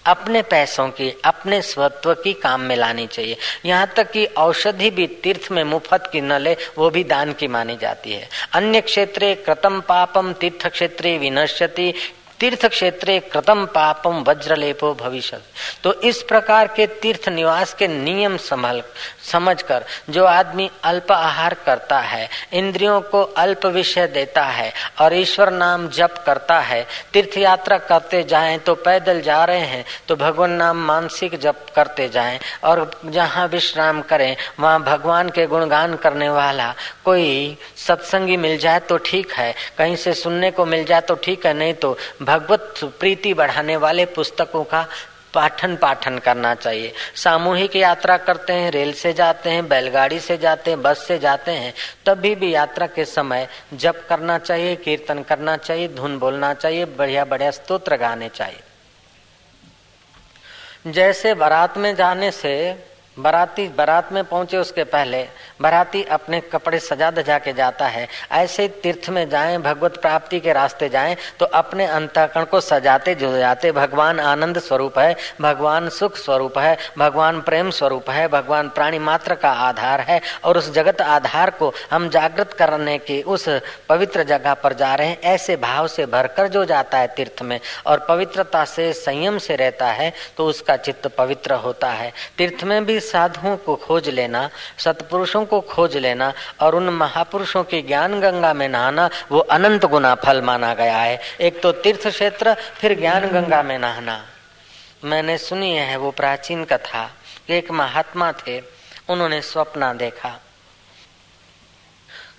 अपने 0.06 0.42
पैसों 0.42 0.90
की, 0.90 1.16
अपने 1.26 1.62
स्वत्व 1.62 2.14
की 2.14 2.34
काम 2.34 2.62
में 2.62 2.76
लानी 2.76 3.08
चाहिए। 3.08 3.38
यहाँ 3.66 3.88
तक 3.96 4.12
कि 4.12 4.26
औषधि 4.26 4.90
भी 4.90 5.08
तीर्थ 5.08 5.52
में 5.52 5.64
मुफ़्त 5.64 6.10
की 6.12 6.22
न 6.22 6.32
ले, 6.32 6.58
वो 6.78 6.90
भी 6.90 7.04
दान 7.04 7.34
की 7.34 7.48
मानी 7.48 7.78
जाती 7.78 8.12
है। 8.12 8.30
अन्य 8.54 8.82
क्षेत्रे 8.82 9.36
कृतम 9.36 9.82
पापम 9.82 10.34
तीर्थ 10.34 10.68
क्षेत्र 10.68 11.08
विनश्यति 11.08 11.94
तीर्थ 12.42 12.66
क्षेत्रे 12.66 13.20
कृतम 13.32 13.66
पापम 13.66 14.24
वज्रलेपो 14.28 14.94
भविष्य 14.94 15.40
तो 15.84 15.94
इस 16.02 16.22
प्रकार 16.24 16.68
के 16.68 16.86
तीर्थ 17.02 17.28
निवास 17.30 17.74
के 17.74 17.88
नियम 17.88 18.38
संभल, 18.38 18.82
समझकर, 19.24 19.84
जो 20.10 20.24
आदमी 20.26 20.70
अल्प 20.84 21.12
आहार 21.12 21.54
करता 21.66 22.00
है, 22.00 22.30
इंद्रियों 22.54 23.00
को 23.02 23.22
अल्प 23.38 23.66
विषय 23.66 24.08
देता 24.08 24.44
है, 24.44 24.72
और 25.02 25.14
ईश्वर 25.14 25.52
नाम 25.52 25.88
जप 25.90 26.16
करता 26.26 26.60
है, 26.60 26.86
तीर्थ 27.14 27.38
यात्रा 27.38 27.78
करते 27.78 28.24
जाएँ 28.24 28.58
तो 28.58 28.76
पैदल 28.78 29.22
जा 29.22 29.44
रहे 29.46 29.66
हैं 29.66 29.86
तो 30.08 30.16
भगवान 30.16 30.52
नाम 30.54 30.78
मानसिक 30.86 31.40
जप 31.40 31.66
करते 31.76 32.10
जाएँ, 32.10 32.40
और 32.64 32.90
जहाँ 33.06 33.48
विश्राम 33.48 34.02
करें, 34.04 34.36
वहाँ 34.60 34.84
भगवान 34.84 35.30
के 35.30 35.46
गुणगान 35.48 35.96
करने 35.98 36.30
वाला 36.30 36.74
कोई 37.06 37.58
सत्संगी 37.78 38.38
मिल 38.38 38.58
जाए 38.58 38.80
तो 38.82 38.98
ठीक 39.06 39.32
है, 39.34 39.54
कहीं 39.78 39.96
से 39.96 40.14
सुनने 40.16 40.52
को 40.52 40.66
मिल 40.66 40.86
जाए 40.86 41.02
तो 41.02 41.16
ठीक 41.16 41.46
है, 41.46 41.54
नहीं 41.54 41.74
तो 41.76 41.98
भगवत 42.32 42.80
प्रीति 43.00 43.34
बढ़ाने 43.34 43.76
वाले 43.78 44.06
पुस्तकों 44.06 44.63
का 44.63 44.86
पाठन 45.34 45.76
पाठन 45.76 46.17
करना 46.17 46.54
चाहिए। 46.56 46.94
सामूहिक 47.15 47.76
यात्रा 47.76 48.17
करते 48.17 48.54
हैं, 48.54 48.72
रेल 48.72 48.94
से 48.94 49.13
जाते 49.13 49.50
हैं, 49.50 49.67
बैलगाड़ी 49.67 50.20
से 50.20 50.38
जाते 50.38 50.72
हैं, 50.72 50.82
बस 50.82 51.06
से 51.08 51.20
जाते 51.20 51.52
हैं, 51.52 51.74
तभी 52.06 52.36
भी 52.36 52.54
यात्रा 52.54 52.88
के 52.88 53.06
समय 53.06 53.48
जप 53.74 54.06
करना 54.10 54.38
चाहिए, 54.38 54.76
कीर्तन 54.76 55.24
करना 55.24 55.58
चाहिए, 55.58 55.88
धुन 55.88 56.17
बोलना 56.20 56.54
चाहिए 56.54 56.86
बढ़िया 56.86 57.26
बढ़िया 57.26 57.52
स्तोत्र 57.52 57.98
गाने 57.98 58.30
चाहिए। 58.30 58.60
जैसे 60.88 61.34
बारात 61.34 61.78
में 61.78 61.96
जाने 61.96 62.32
से, 62.32 62.54
बाराती, 63.20 63.67
बारात 63.67 64.12
में 64.13 64.24
पहुँचे 64.24 64.58
उसके 64.58 64.84
पहले 64.84 65.28
बराती 65.62 66.04
अपने 66.12 66.39
कपड़े 66.43 66.80
सजा 66.80 67.10
दजा 67.12 67.38
के 67.39 67.54
जाता 67.54 67.88
है। 67.88 68.08
ऐसे 68.32 68.67
तीर्थ 68.84 69.10
में 69.10 69.30
जाएँ, 69.30 69.58
भगवत 69.60 69.97
प्राप्ति 70.02 70.39
के 70.39 70.54
रास्ते 70.54 70.89
जाएँ 70.89 71.15
तो 71.39 71.45
अपने 71.47 71.86
अंतकरण 71.88 72.45
को 72.45 72.60
सजाते 72.62 73.15
जो 73.15 73.38
जाते 73.38 73.71
भगवान 73.71 74.19
आनंद 74.19 74.60
स्वरूप 74.60 74.97
है, 75.00 75.15
भगवान 75.41 75.89
सुख 75.89 76.17
स्वरूप 76.17 76.58
है, 76.58 76.78
भगवान 76.97 77.41
प्रेम 77.41 77.69
स्वरूप 77.71 78.10
है, 78.10 78.28
भगवान 78.28 78.69
प्राणी 78.69 79.00
मात्र 79.02 79.36
का 79.36 79.52
आधार 79.62 80.02
है 80.02 80.19
और 80.43 80.58
उस 80.58 80.71
जगत 80.74 81.02
आधार 81.02 81.50
को 81.52 81.74
हम 81.91 82.10
जागृत 82.10 82.54
करने 82.54 82.97
की 83.00 83.21
उस 83.24 83.47
पवित्र 83.89 84.24
जगह 84.24 84.54
पर 84.54 84.74
जा 84.74 84.93
रहे 84.95 85.08
हैं। 85.08 85.19
ऐसे 85.24 85.56
भाव 85.58 85.88
से 85.88 86.06
भरकर 86.08 86.47
जो 86.47 86.63
जाता 86.65 86.97
है 86.97 87.08
तीर्थ 87.08 87.41
में 87.41 87.60
और 87.86 88.06
पवित्रता 88.10 88.63
से 88.65 88.91
संयम 88.95 89.38
से 89.39 89.56
रहता 89.56 89.88
है 89.88 90.12
तो 90.38 90.45
उसका 90.47 90.76
चित्त 90.78 91.08
पवित्र 91.17 91.54
होता 91.60 91.89
है। 91.89 92.12
तीर्थ 92.38 92.63
में 92.63 92.86
भी 92.86 93.00
साधुओं 93.02 93.56
को 93.58 93.76
खोज 93.78 94.10
लेना, 94.10 94.50
सतपुरुषों 94.78 95.45
को 95.52 95.62
खोज 95.62 95.98
लेना 95.98 96.32
और 96.60 96.76
उन 96.76 96.90
महापुरुषों 96.90 97.64
की 97.64 97.82
ज्ञान 97.82 98.20
गंगा 98.20 98.54
में 98.54 98.68
नहाना, 98.70 99.10
वो 99.32 99.40
अनंत 99.52 99.86
गुना 99.86 100.16
फल 100.16 100.42
माना 100.42 100.74
गया 100.74 100.98
है। 100.98 101.20
एक 101.42 101.62
तो 101.62 101.72
तीर्थ 101.72 102.08
क्षेत्र 102.08 102.54
फिर 102.54 103.00
ज्ञान 103.00 103.30
गंगा 103.30 103.64
में 103.64 103.78
नहाना। 103.80 104.22
मैंने 105.04 105.38
सुनी 105.38 105.72
है 105.74 105.98
वो 105.98 106.12
प्राचीन 106.12 106.64
कथा 106.64 107.10
एक 107.50 107.72
महात्मा 107.72 108.32
थे, 108.32 108.62
उन्होंने 109.10 109.42
स्वप्न 109.42 109.98
देखा। 109.98 110.40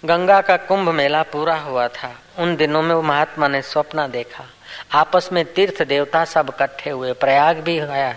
गंगा 0.04 0.40
का 0.40 0.56
कुंभ 0.56 0.88
मेला 0.88 1.22
पूरा 1.22 1.56
हुआ 1.56 1.88
था। 1.88 2.10
उन 2.38 2.56
दिनों 2.56 2.82
में 2.82 2.94
वो 2.94 3.02
महात्मा 3.02 3.48
ने 3.48 3.62
स्वप्न 3.62 4.10
देखा। 4.10 4.44
आपस 4.92 5.28
में 5.32 5.44
तीर्थ 5.52 5.82
देवता 5.82 6.24
सब 6.24 6.50
इकट्ठे 6.54 6.90
हुए, 6.90 7.12
प्रयाग 7.12 7.56
भी 7.56 7.78
गया, 7.80 8.12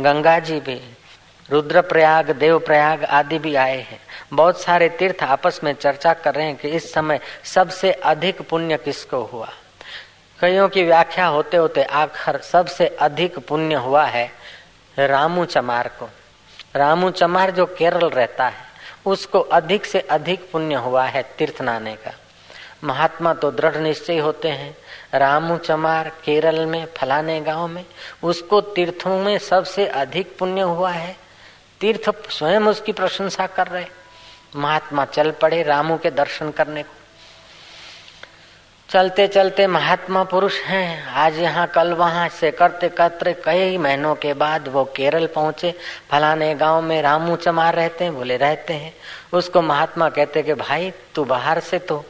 गंगा 0.00 0.38
जी 0.38 0.60
भी। 0.60 0.80
रुद्र 1.50 1.80
प्रयाग 1.80 2.30
देव 2.30 2.58
प्रयाग 2.58 3.04
आदि 3.04 3.38
भी 3.38 3.54
आए 3.54 3.78
हैं। 3.80 4.00
बहुत 4.32 4.60
सारे 4.60 4.88
तीर्थ 4.88 5.22
आपस 5.22 5.60
में 5.64 5.72
चर्चा 5.72 6.12
कर 6.12 6.34
रहे 6.34 6.46
हैं 6.46 6.56
कि 6.56 6.68
इस 6.68 6.92
समय 6.92 7.20
सबसे 7.44 7.92
अधिक 7.92 8.48
पुण्य 8.48 8.76
किसको 8.76 9.22
हुआ। 9.22 9.48
कईयों 10.38 10.68
की 10.68 10.82
व्याख्या 10.82 11.26
होते 11.26 11.56
होते 11.56 11.82
आखिर 11.82 12.38
सबसे 12.38 12.86
अधिक 12.86 13.38
पुण्य 13.38 13.74
हुआ 13.74 14.04
है 14.04 14.30
रामू 14.98 15.44
चमार 15.44 15.88
को। 15.88 16.08
रामू 16.76 17.10
चमार 17.10 17.50
जो 17.50 17.66
केरल 17.66 18.08
रहता 18.10 18.46
है, 18.48 18.64
उसको 19.06 19.40
अधिक 19.40 19.86
से 19.86 20.00
अधिक 20.00 20.50
पुण्य 20.52 20.74
हुआ 20.74 21.04
है 21.04 21.22
तीर्थ 21.38 21.62
नाने 21.62 21.94
का। 21.94 22.12
महात्मा 22.84 23.34
तो 23.34 23.50
दृढ़ 23.50 23.76
निश्चय 23.76 24.18
होते 24.18 24.48
हैं। 24.48 24.76
रामू 25.14 25.56
चमार 25.56 26.08
केरल 26.08 26.66
में, 26.66 26.86
फलाने 26.96 27.40
गाँव 27.40 27.66
में, 27.68 27.84
उसको 28.22 28.60
तीर्थों 28.60 29.18
में 29.18 29.38
सबसे 29.38 29.86
अधिक 29.86 30.36
पुण्य 30.38 30.60
हुआ 30.60 30.90
है 30.90 31.16
तीर्थ 31.80 32.30
स्वयं 32.30 32.60
उसकी 32.60 32.92
प्रशंसा 32.92 33.46
कर 33.46 33.66
रहे 33.66 33.84
महात्मा 34.56 35.04
चल 35.04 35.30
पड़े 35.30 35.62
रामू 35.62 35.96
के 35.96 36.10
दर्शन 36.10 36.50
करने 36.50 36.82
को। 36.82 36.94
चलते 38.88 39.26
चलते 39.28 39.66
महात्मा 39.66 40.24
पुरुष 40.24 40.58
हैं। 40.60 41.06
आज 41.06 41.38
यहाँ 41.38 41.66
कल 41.66 41.92
वहाँ 41.92 42.28
से 42.28 42.50
करते 42.50 42.88
करते 42.88 43.32
कई 43.44 43.78
महीनों 43.78 44.14
के 44.14 44.32
बाद 44.34 44.68
वो 44.68 44.84
केरल 44.84 45.26
पहुँचे। 45.26 45.74
फलाने 46.10 46.54
गाँव 46.54 46.80
में 46.82 47.00
रामू 47.02 47.36
चमार 47.36 47.74
रहते 47.74 48.04
हैं, 48.04 48.14
बोले 48.14 48.36
रहते 48.36 48.74
हैं। 48.74 48.92
उसको 49.32 49.62
महात्मा 49.62 50.08
कहते 50.08 50.42
कि 50.42 50.54
भाई, 50.54 50.92
तू 51.14 51.24
बाहर 51.24 51.60
से 51.60 51.78
तो 51.78 52.04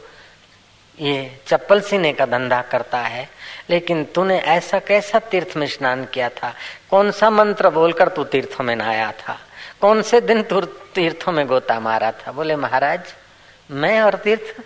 ये 0.99 1.39
चप्पल 1.47 1.81
सीने 1.81 2.13
का 2.13 2.25
धंधा 2.25 2.61
करता 2.61 2.97
है, 2.97 3.29
लेकिन 3.69 4.03
तूने 4.05 4.39
ऐसा 4.39 4.79
कैसा 4.79 5.19
तीर्थ 5.19 5.55
में 5.57 5.67
स्नान 5.67 6.05
किया 6.05 6.29
था? 6.29 6.53
कौन 6.89 7.11
सा 7.11 7.29
मंत्र 7.29 7.69
बोलकर 7.69 8.07
तू 8.07 8.23
तीर्थ 8.23 8.61
में 8.61 8.75
नहाया 8.75 9.11
था? 9.11 9.37
कौन 9.81 10.01
से 10.01 10.21
दिन 10.21 10.41
तीर्थों 10.95 11.31
में 11.31 11.45
गोता 11.47 11.79
मारा 11.79 12.11
था? 12.11 12.31
बोले, 12.31 12.55
महाराज, 12.55 13.13
मैं 13.71 14.01
और 14.01 14.15
तीर्थ 14.15 14.61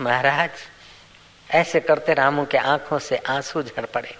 महाराज, 0.00 0.50
ऐसे 1.48 1.80
करते 1.80 2.14
रामू 2.14 2.44
के 2.44 2.58
आँखों 2.58 2.98
से 2.98 3.16
आँसू 3.16 3.62
झड़ 3.62 3.84
पड़े। 3.84 4.14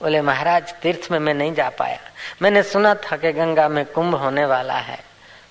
बोले, 0.00 0.20
महाराज, 0.20 0.72
तीर्थ 0.72 1.10
में 1.12 1.18
मैं 1.18 1.34
नहीं 1.34 1.54
जा 1.54 1.68
पाया। 1.68 1.98
मैंने 2.42 2.62
सुना 2.62 2.94
था 2.94 3.16
कि 3.16 3.32
गंगा 3.32 3.68
में 3.68 3.84
कुंभ 3.86 4.14
होने 4.14 4.44
वाला 4.44 4.74
है। 4.74 4.98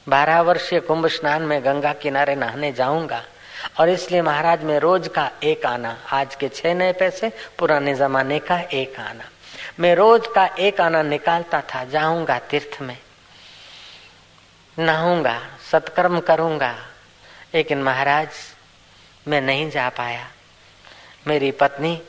बारह 0.10 0.42
वर्षीय 0.42 0.80
कुंभ 0.80 1.08
स्नान 1.08 1.42
में 1.42 1.64
गंगा 1.66 1.94
किनारे 1.94 2.36
नहाने 2.36 2.72
जाऊँगा 2.72 3.24
और 3.80 3.90
इसलिए 3.90 4.22
महाराज, 4.22 4.64
में 4.64 4.80
रोज 4.80 5.08
का 5.08 5.30
एक 5.44 5.66
आना। 5.66 5.96
आज 6.12 6.36
के 6.36 6.50
छह 6.50 6.74
नए 6.74 6.94
पैसे, 6.94 7.32
पुराने 7.60 7.94
जमाने 7.96 8.40
का 8.40 8.60
एक 8.60 9.00
आना। 9.00 9.30
मैं 9.80 9.96
रोज 9.96 10.28
का 10.36 10.46
एक 10.60 10.82
आना 10.82 11.02
निकालता 11.04 11.62
था, 11.62 11.84
जाऊँगा 11.84 12.40
तीर्थ 12.40 12.82
में। 12.82 12.98
नहाऊँगा, 14.80 15.42
सत्कर्म 15.72 16.20
करूँगा। 16.20 16.78
लेकिन 17.54 17.84
महाराज, 17.84 18.30
मैं 19.28 19.42
नहीं 19.42 19.70
जा 19.72 19.90
पाया। 19.90 20.28
मेरी 21.28 21.52
पत्नी, 21.52 22.02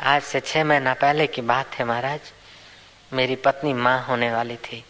आज 0.00 0.22
से 0.22 0.40
छह 0.40 0.64
महीना 0.64 0.94
पहले 0.94 1.26
की 1.26 1.42
बात 1.42 1.74
है 1.74 1.84
महाराज, 1.84 2.20
मेरी 3.12 3.36
पत्नी 3.36 3.72
माँ 3.72 4.04
होने 4.04 4.32
वाली 4.32 4.56
थी। 4.56 4.84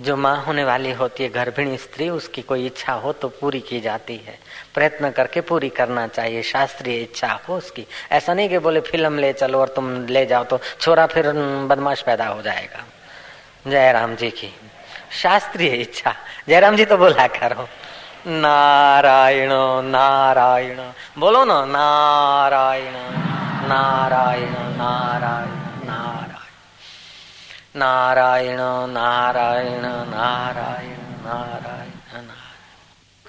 जो 0.00 0.16
माँ 0.16 0.36
होने 0.44 0.64
वाली 0.64 0.90
होती 0.92 1.22
है, 1.22 1.28
गर्भिणी 1.28 1.76
स्त्री, 1.76 2.08
उसकी 2.10 2.42
कोई 2.42 2.66
इच्छा 2.66 2.92
हो 2.92 3.12
तो 3.12 3.28
पूरी 3.30 3.60
की 3.60 3.80
जाती 3.80 4.16
है। 4.16 4.38
प्रयत्न 4.74 5.10
करके 5.10 5.40
पूरी 5.40 5.68
करना 5.68 6.06
चाहिए, 6.06 6.42
शास्त्रीय 6.42 7.00
इच्छा 7.02 7.32
हो 7.48 7.56
उसकी। 7.56 7.86
ऐसा 8.12 8.34
नहीं 8.34 8.48
कि 8.48 8.58
बोले, 8.58 8.80
फ़िल्म 8.80 9.18
ले 9.18 9.32
चलो 9.32 9.60
और 9.60 9.68
तुम 9.68 9.90
ले 10.06 10.24
जाओ 10.26 10.44
तो 10.44 10.60
छोरा 10.80 11.06
फिर 11.06 11.32
बदमाश 11.66 12.02
पैदा 12.02 12.26
हो 12.26 12.42
जाएगा। 12.42 12.84
जय 13.66 13.92
राम 13.92 14.14
जी 14.16 14.30
की 14.30 14.52
शास्त्रीय 15.12 15.70
इच्छा। 15.72 16.14
जयराम 16.48 16.76
जी 16.76 16.84
तो 16.84 16.96
बोला 16.96 17.26
करो, 17.28 17.68
नारायण 18.26 19.50
नारायण। 19.88 20.78
बोलो 21.18 21.44
ना, 21.44 21.64
नारायण 21.66 22.92
नारायण 23.68 24.52
नारायण 24.76 25.86
नारायण। 25.86 26.35
नारायण 27.76 28.56
नारायण 28.90 29.82
नारायण 29.82 30.98
नारायण 30.98 31.24
नारायण। 31.24 32.26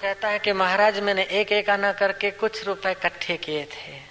कहता 0.02 0.28
है 0.28 0.38
कि 0.38 0.52
महाराज, 0.52 1.00
मैंने 1.00 1.22
एक 1.22 1.52
एक 1.52 1.70
आना 1.70 1.92
करके 1.92 2.30
कुछ 2.30 2.66
रुपए 2.66 2.90
इकट्ठे 2.90 3.36
किए 3.36 3.64
थे। 3.64 4.08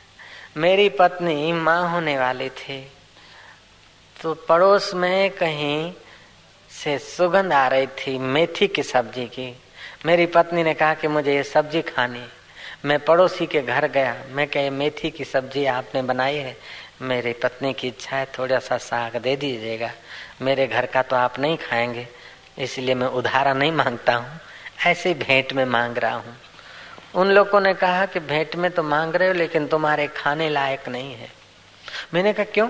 मेरी 0.57 0.89
पत्नी 0.89 1.51
माँ 1.53 1.91
होने 1.91 2.19
वाली 2.19 2.49
थी। 2.49 2.91
तो 4.21 4.33
पड़ोस 4.33 4.93
में 4.93 5.29
कहीं 5.29 5.93
से 6.69 6.99
सुगंध 6.99 7.53
आ 7.53 7.67
रही 7.67 7.87
थी 7.87 8.17
मेथी 8.17 8.67
की 8.67 8.83
सब्ज़ी 8.83 9.25
की। 9.25 9.61
मेरी 10.05 10.25
पत्नी 10.25 10.63
ने 10.63 10.73
कहा 10.73 10.93
कि 10.93 11.07
मुझे 11.07 11.35
ये 11.35 11.43
सब्ज़ी 11.43 11.81
खानी 11.81 12.27
मैं 12.85 12.99
पड़ोसी 12.99 13.45
के 13.45 13.61
घर 13.61 13.87
गया। 13.87 14.15
मैं 14.29 14.47
कहे, 14.47 14.69
मेथी 14.69 15.09
की 15.09 15.25
सब्ज़ी 15.25 15.65
आपने 15.65 16.01
बनाई 16.01 16.35
है? 16.35 16.57
मेरी 17.01 17.33
पत्नी 17.33 17.73
की 17.73 17.87
इच्छा 17.87 18.17
है, 18.17 18.25
थोड़ा 18.25 18.59
सा 18.59 18.77
साग 18.77 19.17
दे 19.17 19.35
दीजिएगा। 19.35 19.91
मेरे 20.41 20.67
घर 20.67 20.85
का 20.85 21.01
तो 21.01 21.15
आप 21.15 21.39
नहीं 21.39 21.57
खाएँगे, 21.57 22.07
इसलिए 22.59 22.95
मैं 22.95 23.07
उधारा 23.07 23.53
नहीं 23.53 23.71
माँगता 23.71 24.13
हूँ। 24.13 24.39
ऐसे 24.85 25.13
भेंट 25.13 25.53
में 25.53 25.65
मांग 25.65 25.97
रहा 25.97 26.15
हूँ। 26.15 26.37
उन 27.15 27.27
लोगों 27.27 27.61
ने 27.61 27.73
कहा 27.73 28.05
कि 28.05 28.19
भेंट 28.19 28.55
में 28.55 28.71
तो 28.71 28.83
मांग 28.83 29.15
रहे 29.15 29.27
हो, 29.27 29.33
लेकिन 29.33 29.67
तुम्हारे 29.67 30.07
खाने 30.07 30.49
लायक 30.49 30.89
नहीं 30.89 31.13
है। 31.13 31.31
मैंने 32.13 32.33
कहा, 32.33 32.45
क्यों? 32.45 32.69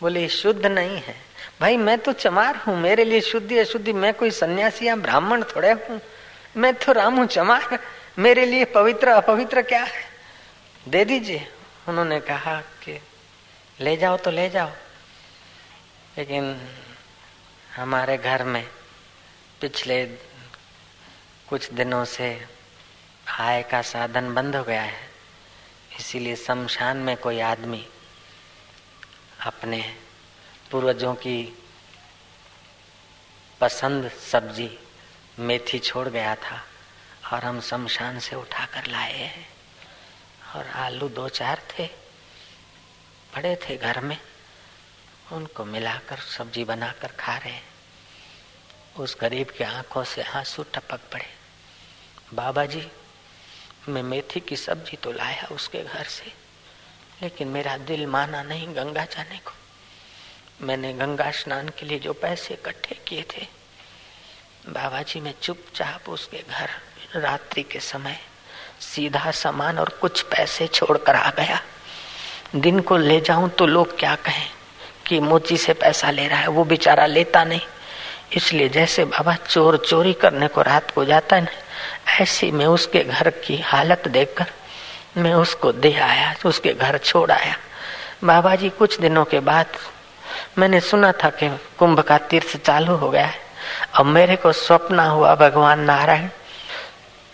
बोले 0.00 0.28
शुद्ध 0.28 0.66
नहीं 0.66 0.96
है। 0.96 1.14
भाई, 1.60 1.76
मैं 1.76 1.98
तो 1.98 2.12
चमार 2.12 2.56
हूँ, 2.56 2.78
मेरे 2.78 3.04
लिए 3.04 3.20
शुद्धि 3.20 3.58
अशुद्धि 3.58 3.92
मैं 3.92 4.14
कोई 4.14 4.30
सन्यासी 4.30 4.86
या 4.86 4.96
ब्राह्मण 4.96 5.42
थोड़े 5.42 5.72
हूँ। 5.72 6.00
मैं 6.56 6.74
तो 6.74 6.92
राम 6.92 7.16
हूँ, 7.16 7.26
चमार। 7.26 7.78
मेरे 8.18 8.46
लिए 8.46 8.64
पवित्र, 8.64 9.08
अपवित्र 9.08 9.62
क्या 9.62 9.82
है? 9.82 10.04
दे 10.88 11.04
दीजिए। 11.04 11.48
उन्होंने 11.88 12.20
कहा 12.20 12.60
कि, 12.60 13.00
ले 13.80 13.96
जाओ 13.96 14.16
तो 14.16 14.30
ले 14.30 14.50
जाओ। 14.50 14.70
लेकिन 16.18 16.68
हमारे 17.74 18.16
घर 18.18 18.44
में 18.44 18.68
पिछले 19.60 20.06
कुछ 21.48 21.72
दिनों 21.72 22.04
से 22.04 22.46
आय 23.28 23.62
का 23.62 23.82
साधन 23.82 24.34
बंद 24.34 24.56
हो 24.56 24.64
गया 24.64 24.82
है। 24.82 25.10
इसीलिए 26.00 26.36
शमशान 26.36 26.96
में 26.96 27.16
कोई 27.16 27.40
आदमी 27.40 27.86
अपने 29.40 29.96
पूर्वजों 30.70 31.14
की 31.14 31.58
पसंद 33.60 34.10
सब्ज़ी 34.10 34.78
मेथी 35.38 35.78
छोड़ 35.78 36.08
गया 36.08 36.34
था 36.34 36.62
और 37.32 37.44
हम 37.44 37.60
शमशान 37.60 38.18
से 38.18 38.36
उठा 38.36 38.66
कर 38.66 38.86
लाए 38.86 39.12
हैं। 39.12 39.48
और 40.56 40.66
आलू 40.66 41.08
दो 41.08 41.28
चार 41.28 41.62
थे, 41.70 41.86
पड़े 43.34 43.56
थे 43.56 43.76
घर 43.76 44.00
में। 44.00 44.18
उनको 45.32 45.64
मिलाकर, 45.64 46.18
सब्ज़ी 46.18 46.64
बनाकर 46.64 47.12
खा 47.18 47.36
रहे 47.36 47.52
हैं। 47.52 47.62
उस 48.96 49.16
गरीब 49.20 49.50
की 49.50 49.64
आँखों 49.64 50.04
से 50.04 50.22
आँसू 50.22 50.62
टपक 50.74 51.00
पड़े। 51.12 51.26
बाबा 52.34 52.64
जी 52.66 52.86
मैं 53.88 54.02
मेथी 54.02 54.40
की 54.40 54.56
सब्ज़ी 54.56 54.96
तो 54.96 55.12
लाया 55.12 55.48
उसके 55.52 55.82
घर 55.84 56.04
से, 56.04 56.32
लेकिन 57.22 57.48
मेरा 57.48 57.76
दिल 57.78 58.06
माना 58.06 58.42
नहीं 58.42 58.68
गंगा 58.76 59.04
जाने 59.04 59.38
को। 59.38 59.52
मैंने 60.60 60.92
गंगा 60.92 61.30
स्नान 61.30 61.68
के 61.68 61.86
लिए 61.86 61.98
जो 61.98 62.12
पैसे 62.12 62.54
इकट्ठे 62.54 62.94
किए 63.06 63.24
थे 63.32 63.46
बाबा 64.68 65.02
जी 65.02 65.20
मैं 65.20 65.34
चुपचाप 65.42 66.08
उसके 66.08 66.42
घर 66.42 67.20
रात्रि 67.20 67.62
के 67.62 67.80
समय 67.80 68.18
सीधा 68.80 69.30
सामान 69.30 69.78
और 69.78 69.88
कुछ 70.00 70.22
पैसे 70.22 70.66
छोड़कर 70.66 71.14
आ 71.14 71.30
गया। 71.30 71.60
दिन 72.56 72.80
को 72.80 72.96
ले 72.96 73.20
जाऊँ 73.20 73.48
तो 73.50 73.66
लोग 73.66 73.98
क्या 73.98 74.14
कहें? 74.16 74.50
कि 75.06 75.20
मोची 75.20 75.56
से 75.56 75.72
पैसा 75.72 76.10
ले 76.10 76.26
रहा 76.28 76.38
है, 76.38 76.48
वो 76.48 76.64
बेचारा 76.64 77.06
लेता 77.06 77.44
नहीं। 77.44 77.60
इसलिए 78.32 78.68
जैसे 78.68 79.04
बाबा 79.04 79.34
चोर 79.48 79.76
चोरी 79.76 80.12
करने 80.12 80.48
को 80.48 80.62
रात 80.62 80.90
को 80.90 81.04
जाता 81.04 81.36
है 81.36 81.42
ना, 81.42 81.50
ऐसी 82.22 82.50
मैं 82.50 82.66
उसके 82.66 83.04
घर 83.04 83.30
की 83.44 83.56
हालत 83.58 84.08
देखकर 84.08 84.46
मैं 85.16 85.34
उसको 85.34 85.72
दे 85.72 85.92
आया, 85.94 86.34
उसके 86.46 86.72
घर 86.72 86.98
छोड़ 86.98 87.30
आया। 87.30 87.56
बाबा 88.24 88.54
जी 88.54 88.68
कुछ 88.68 89.00
दिनों 89.00 89.24
के 89.24 89.40
बाद 89.40 89.66
मैंने 90.58 90.80
सुना 90.80 91.12
था 91.12 91.30
कि 91.30 91.48
कुंभ 91.78 92.00
का 92.00 92.18
तीर्थ 92.18 92.56
चालू 92.56 92.94
हो 92.96 93.10
गया 93.10 93.26
है। 93.26 93.38
अब 93.94 94.06
मेरे 94.06 94.36
को 94.36 94.52
स्वप्न 94.52 95.00
हुआ 95.00 95.34
भगवान 95.34 95.80
नारायण 95.80 96.28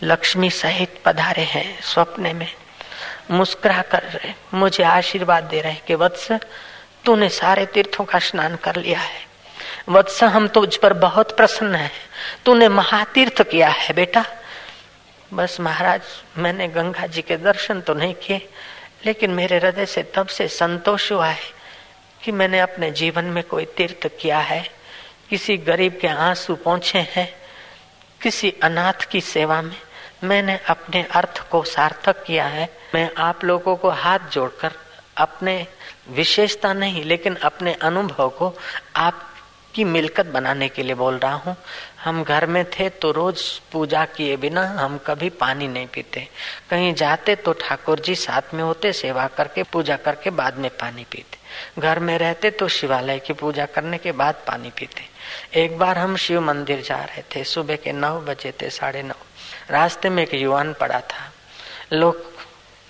लक्ष्मी 0.03 0.51
सहित 0.51 1.01
पधारे 1.05 1.43
हैं 1.45 1.81
स्वप्ने 1.83 2.33
में 2.33 2.49
मुस्कुरा 3.31 3.83
कर 3.83 4.03
रहे 4.05 4.33
मुझे 4.55 4.83
आशीर्वाद 4.83 5.45
दे 5.45 5.61
रहे 5.61 5.75
कि 5.87 5.95
वत्स 5.95 6.31
तूने 7.05 7.29
सारे 7.29 7.67
तीर्थों 7.67 8.05
का 8.05 8.19
स्नान 8.19 8.57
कर 8.57 8.77
लिया 8.77 9.01
है। 9.01 9.21
वत्स 9.89 10.23
हम 10.25 10.49
तुझ 10.49 10.77
पर 10.77 10.93
बहुत 10.93 11.37
प्रसन्न 11.37 11.75
है। 11.75 11.91
तूने 12.45 12.69
महातीर्थ 12.69 13.43
किया 13.43 13.69
है 13.69 13.95
बेटा। 13.95 14.25
बस 15.35 15.61
महाराज, 15.61 16.01
मैंने 16.39 16.69
गंगा 16.69 17.07
जी 17.07 17.23
के 17.23 17.37
दर्शन 17.37 17.81
तो 17.81 17.95
नहीं 17.95 18.15
किए, 18.15 18.49
लेकिन 19.07 19.31
मेरे 19.31 19.59
हृदय 19.59 19.87
से 19.87 20.03
तब 20.03 20.27
से 20.27 20.49
संतोष 20.49 21.13
हुआ 21.13 21.27
है 21.27 21.61
कि 22.25 22.33
मैंने 22.33 22.61
अपने 22.61 22.91
जीवन 22.91 23.25
में 23.25 23.43
कोई 23.45 23.65
तीर्थ 23.65 24.07
किया 24.21 24.39
है। 24.39 24.69
किसी 25.31 25.57
गरीब 25.57 25.99
के 26.01 26.09
आँसू 26.09 26.55
पहुँचे 26.55 26.99
हैं, 26.99 27.33
किसी 28.23 28.55
अनाथ 28.63 29.09
की 29.11 29.21
सेवा 29.21 29.63
में। 29.63 29.77
मैंने 30.25 30.59
अपने 30.69 31.07
अर्थ 31.15 31.49
को 31.49 31.63
सार्थक 31.63 32.25
किया 32.25 32.47
है। 32.47 32.69
मैं 32.95 33.11
आप 33.19 33.45
लोगों 33.45 33.77
को 33.77 33.91
हाथ 33.91 34.19
जोड़कर 34.33 34.73
अपने 35.21 35.67
विशेषता 36.11 36.73
नहीं, 36.73 37.05
लेकिन 37.05 37.35
अपने 37.37 37.75
अनुभव 37.75 38.29
को 38.29 38.55
आप 38.97 39.27
की 39.75 39.85
मिलकत 39.85 40.27
बनाने 40.27 40.69
के 40.69 40.83
लिए 40.83 40.95
बोल 40.95 41.19
रहा 41.19 41.35
हूँ। 41.35 41.57
हम 42.05 42.23
घर 42.25 42.47
में 42.47 42.65
थे 42.71 42.89
तो 42.91 43.11
रोज 43.13 43.43
पूजा 43.73 44.05
किए 44.07 44.37
बिना 44.37 44.65
हम 44.69 44.99
कभी 44.99 45.29
पानी 45.31 45.69
नहीं 45.69 45.87
पीते। 45.87 46.27
कहीं 46.71 46.93
जाते 46.95 47.35
तो 47.37 47.53
ठाकुर 47.53 48.01
जी 48.01 48.15
साथ 48.15 48.55
में 48.55 48.63
होते, 48.65 48.93
सेवा 48.93 49.27
करके, 49.27 49.63
पूजा 49.63 49.97
करके 49.97 50.31
बाद 50.31 50.59
में 50.59 50.71
पानी 50.71 51.05
पीते। 51.11 51.81
घर 51.81 51.99
में 51.99 52.17
रहते 52.19 52.51
तो 52.51 52.69
शिवालय 52.69 53.19
की 53.19 53.33
पूजा 53.33 53.67
करने 53.67 53.99
के 53.99 54.13
बाद 54.13 54.43
पानी 54.47 54.71
पीते। 54.71 55.09
एक 55.61 55.79
बार 55.79 55.99
हम 55.99 56.17
शिव 56.17 56.41
मंदिर 56.41 56.81
जा 56.81 56.97
रहे 56.97 57.23
थे, 57.35 57.45
सुबह 57.45 57.77
के 57.77 57.93
नौ 57.93 58.19
बजे 58.21 58.53
थे, 58.63 58.71
साढ़े 58.71 59.03
नौ। 59.03 59.15
रास्ते 59.71 60.11
में 60.11 60.23
एक 60.23 60.35
युवान 60.35 60.73
पड़ा 60.73 61.01
था। 61.01 61.31
लोग 61.93 62.25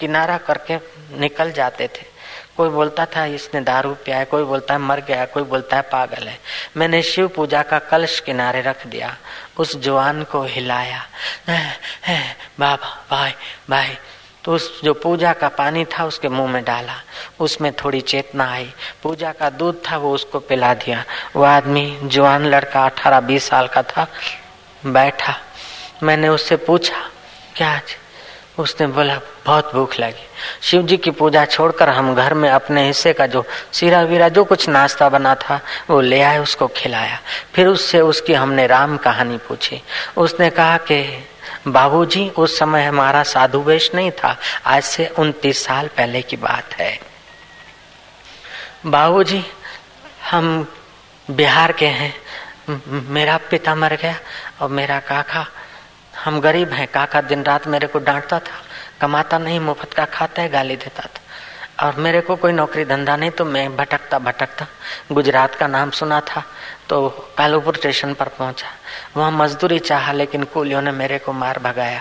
किनारा 0.00 0.38
करके 0.38 0.76
निकल 1.18 1.52
जाते 1.52 1.88
थे। 1.88 2.06
कोई 2.60 2.68
बोलता 2.68 3.04
था, 3.06 3.24
इसने 3.24 3.60
दारू 3.60 3.94
पिया 3.94 4.16
है, 4.18 4.24
कोई 4.24 4.42
बोलता 4.44 4.74
है, 4.74 4.80
मर 4.80 5.00
गया 5.00 5.24
कोई 5.24 5.42
बोलता 5.42 5.76
है, 5.76 5.82
पागल 5.82 6.28
है। 6.28 6.38
मैंने 6.76 7.02
शिव 7.02 7.28
पूजा 7.28 7.62
का 7.62 7.78
कलश 7.78 8.18
किनारे 8.20 8.60
रख 8.60 8.86
दिया, 8.86 9.16
उस 9.58 9.76
जवान 9.76 10.22
को 10.22 10.42
हिलाया। 10.44 11.00
बाबा, 12.60 13.06
भाई 13.10 13.32
भाई। 13.70 13.96
तो 14.44 14.54
उस 14.54 14.80
जो 14.84 14.94
पूजा 14.94 15.32
का 15.32 15.48
पानी 15.48 15.84
था, 15.84 16.04
उसके 16.04 16.28
मुँह 16.28 16.50
में 16.50 16.64
डाला। 16.64 16.96
उसमें 17.40 17.72
थोड़ी 17.72 18.00
चेतना 18.00 18.50
आई। 18.52 18.72
पूजा 19.02 19.32
का 19.32 19.50
दूध 19.50 19.82
था, 19.90 19.96
वो 19.96 20.14
उसको 20.14 20.38
पिला 20.40 20.74
दिया। 20.74 21.04
वो 21.36 21.44
आदमी, 21.44 21.98
जवान 22.04 22.46
लड़का, 22.46 22.84
अठारह, 22.84 23.20
बीस 23.20 23.48
साल 23.48 23.68
का 23.68 23.82
था, 23.82 24.06
बैठा। 24.86 25.34
मैंने 26.02 26.28
उससे 26.28 26.56
पूछा, 26.56 27.00
क्या 27.56 27.80
उसने 28.58 28.86
बोला, 28.86 29.20
बहुत 29.46 29.74
भूख 29.74 30.00
लगी। 30.00 30.26
शिव 30.62 30.82
जी 30.82 30.96
की 30.96 31.10
पूजा 31.10 31.44
छोड़कर 31.44 31.88
हम 31.88 32.14
घर 32.14 32.34
में 32.34 32.50
अपने 32.50 32.86
हिस्से 32.86 33.12
का 33.12 33.26
जो 33.26 33.44
सीरा 33.72 34.00
वीरा 34.00 34.28
जो 34.28 34.44
कुछ 34.44 34.68
नाश्ता 34.68 35.08
बना 35.08 35.34
था, 35.34 35.60
वो 35.90 36.00
ले 36.00 36.20
आए, 36.20 36.38
उसको 36.38 36.66
खिलाया। 36.66 37.20
फिर 37.54 37.66
उससे 37.66 38.00
उसकी 38.00 38.34
हमने 38.34 38.66
राम 38.66 38.96
कहानी 38.96 39.36
पूछी। 39.36 39.82
उसने 40.16 40.50
कहा 40.50 40.76
कि, 40.76 41.28
बाबूजी, 41.68 42.28
उस 42.28 42.58
समय 42.58 42.84
हमारा 42.84 43.22
साधु 43.22 43.60
वेश 43.60 43.90
नहीं 43.94 44.10
था। 44.10 44.36
आज 44.66 44.82
से 44.82 45.06
उनतीस 45.06 45.64
साल 45.64 45.88
पहले 45.88 46.22
की 46.22 46.36
बात 46.36 46.74
है। 46.74 47.00
बाबूजी, 48.86 49.44
हम 50.30 50.74
बिहार 51.30 51.72
के 51.72 51.86
हैं। 51.86 52.14
मेरा 52.86 53.36
पिता 53.36 53.74
मर 53.74 53.94
गया 53.94 54.16
और 54.60 54.68
मेरा 54.68 55.00
काका 55.00 55.46
हम 56.24 56.40
गरीब 56.40 56.72
हैं, 56.72 56.88
काका 56.88 57.20
दिन 57.20 57.42
रात 57.42 57.66
मेरे 57.66 57.86
को 57.86 57.98
डांटता 57.98 58.38
था, 58.38 58.62
कमाता 59.00 59.38
नहीं, 59.38 59.60
मुफ़्त 59.60 59.94
का 59.94 60.04
खाता 60.04 60.42
है, 60.42 60.48
गाली 60.48 60.76
देता 60.76 61.02
था। 61.02 61.19
और 61.80 61.96
मेरे 61.96 62.20
को 62.20 62.36
कोई 62.36 62.52
नौकरी 62.52 62.84
धंधा 62.84 63.16
नहीं 63.16 63.30
तो 63.30 63.44
मैं 63.44 63.76
भटकता 63.76 64.18
भटकता 64.18 64.66
गुजरात 65.12 65.54
का 65.54 65.66
नाम 65.66 65.90
सुना 65.90 66.20
था 66.20 66.42
तो 66.88 67.08
कालूपुर 67.38 67.76
स्टेशन 67.76 68.14
पर 68.14 68.28
पहुँचा। 68.28 68.68
वहाँ 69.16 69.30
मजदूरी 69.30 69.78
चाहा, 69.78 70.12
लेकिन 70.12 70.44
कूलियों 70.44 70.80
ने 70.82 70.90
मेरे 70.92 71.18
को 71.18 71.32
मार 71.32 71.58
भगाया। 71.58 72.00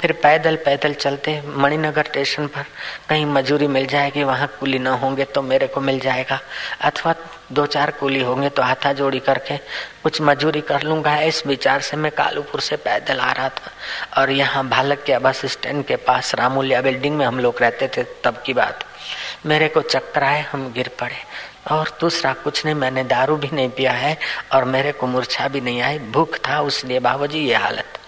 फिर 0.00 0.12
पैदल 0.12 0.56
पैदल 0.56 0.94
चलते 0.94 1.40
मणिनगर 1.46 2.04
स्टेशन 2.04 2.46
पर, 2.46 2.64
कहीं 3.08 3.26
मजूरी 3.26 3.66
मिल 3.66 3.86
जाएगी, 3.86 4.22
वहाँ 4.24 4.48
कूली 4.60 4.78
न 4.78 4.86
होंगे 4.86 5.24
तो 5.24 5.42
मेरे 5.42 5.66
को 5.66 5.80
मिल 5.80 6.00
जाएगा। 6.00 6.40
अथवा 6.80 7.14
दो 7.52 7.66
चार 7.66 7.90
कूली 7.90 8.20
होंगे 8.20 8.48
तो 8.48 8.62
हाथा 8.62 8.92
जोड़ी 8.92 9.18
करके 9.20 9.56
कुछ 10.02 10.20
मजूरी 10.22 10.60
कर 10.62 10.82
लूँगा। 10.82 11.16
इस 11.20 11.46
विचार 11.46 11.80
से 11.80 11.96
मैं 11.96 12.12
कालूपुर 12.12 12.60
से 12.60 12.76
पैदल 12.76 13.20
आ 13.20 13.30
रहा 13.32 13.48
था। 13.50 14.20
और 14.20 14.30
यहाँ 14.30 14.68
भालक 14.68 15.02
के 15.06 15.18
बस 15.18 15.44
स्टैंड 15.46 15.84
के 15.84 15.96
पास, 15.98 16.34
रामूलिया 16.34 16.80
बिल्डिंग 16.82 17.16
में 17.16 17.24
हम 17.26 17.38
लोग 17.40 17.62
रहते 17.62 17.88
थे, 17.88 18.04
तब 18.24 18.42
की 18.46 18.52
बात। 18.52 18.84
मेरे 19.46 19.68
को 19.68 19.82
चक्कर 19.82 20.22
आए 20.22 20.42
हम 20.42 20.72
गिर 20.72 20.90
पड़े। 21.00 21.16
और 21.70 21.98
दूसरा, 22.00 22.32
कुछ 22.32 22.64
नहीं, 22.64 22.74
मैंने 22.74 23.04
दारू 23.04 23.36
भी 23.36 23.50
नहीं 23.52 23.68
पिया 23.68 23.92
है 23.92 24.18
और 24.52 24.64
मेरे 24.64 24.92
को 24.92 25.06
मूर्छा 25.06 25.48
भी 25.48 25.60
नहीं 25.60 25.82
आई, 25.82 25.98
भूख 25.98 26.38
था, 26.48 26.60
उसलिए 26.60 26.98
बाबूजी, 26.98 27.38
ये 27.38 27.54
हालत। 27.54 27.98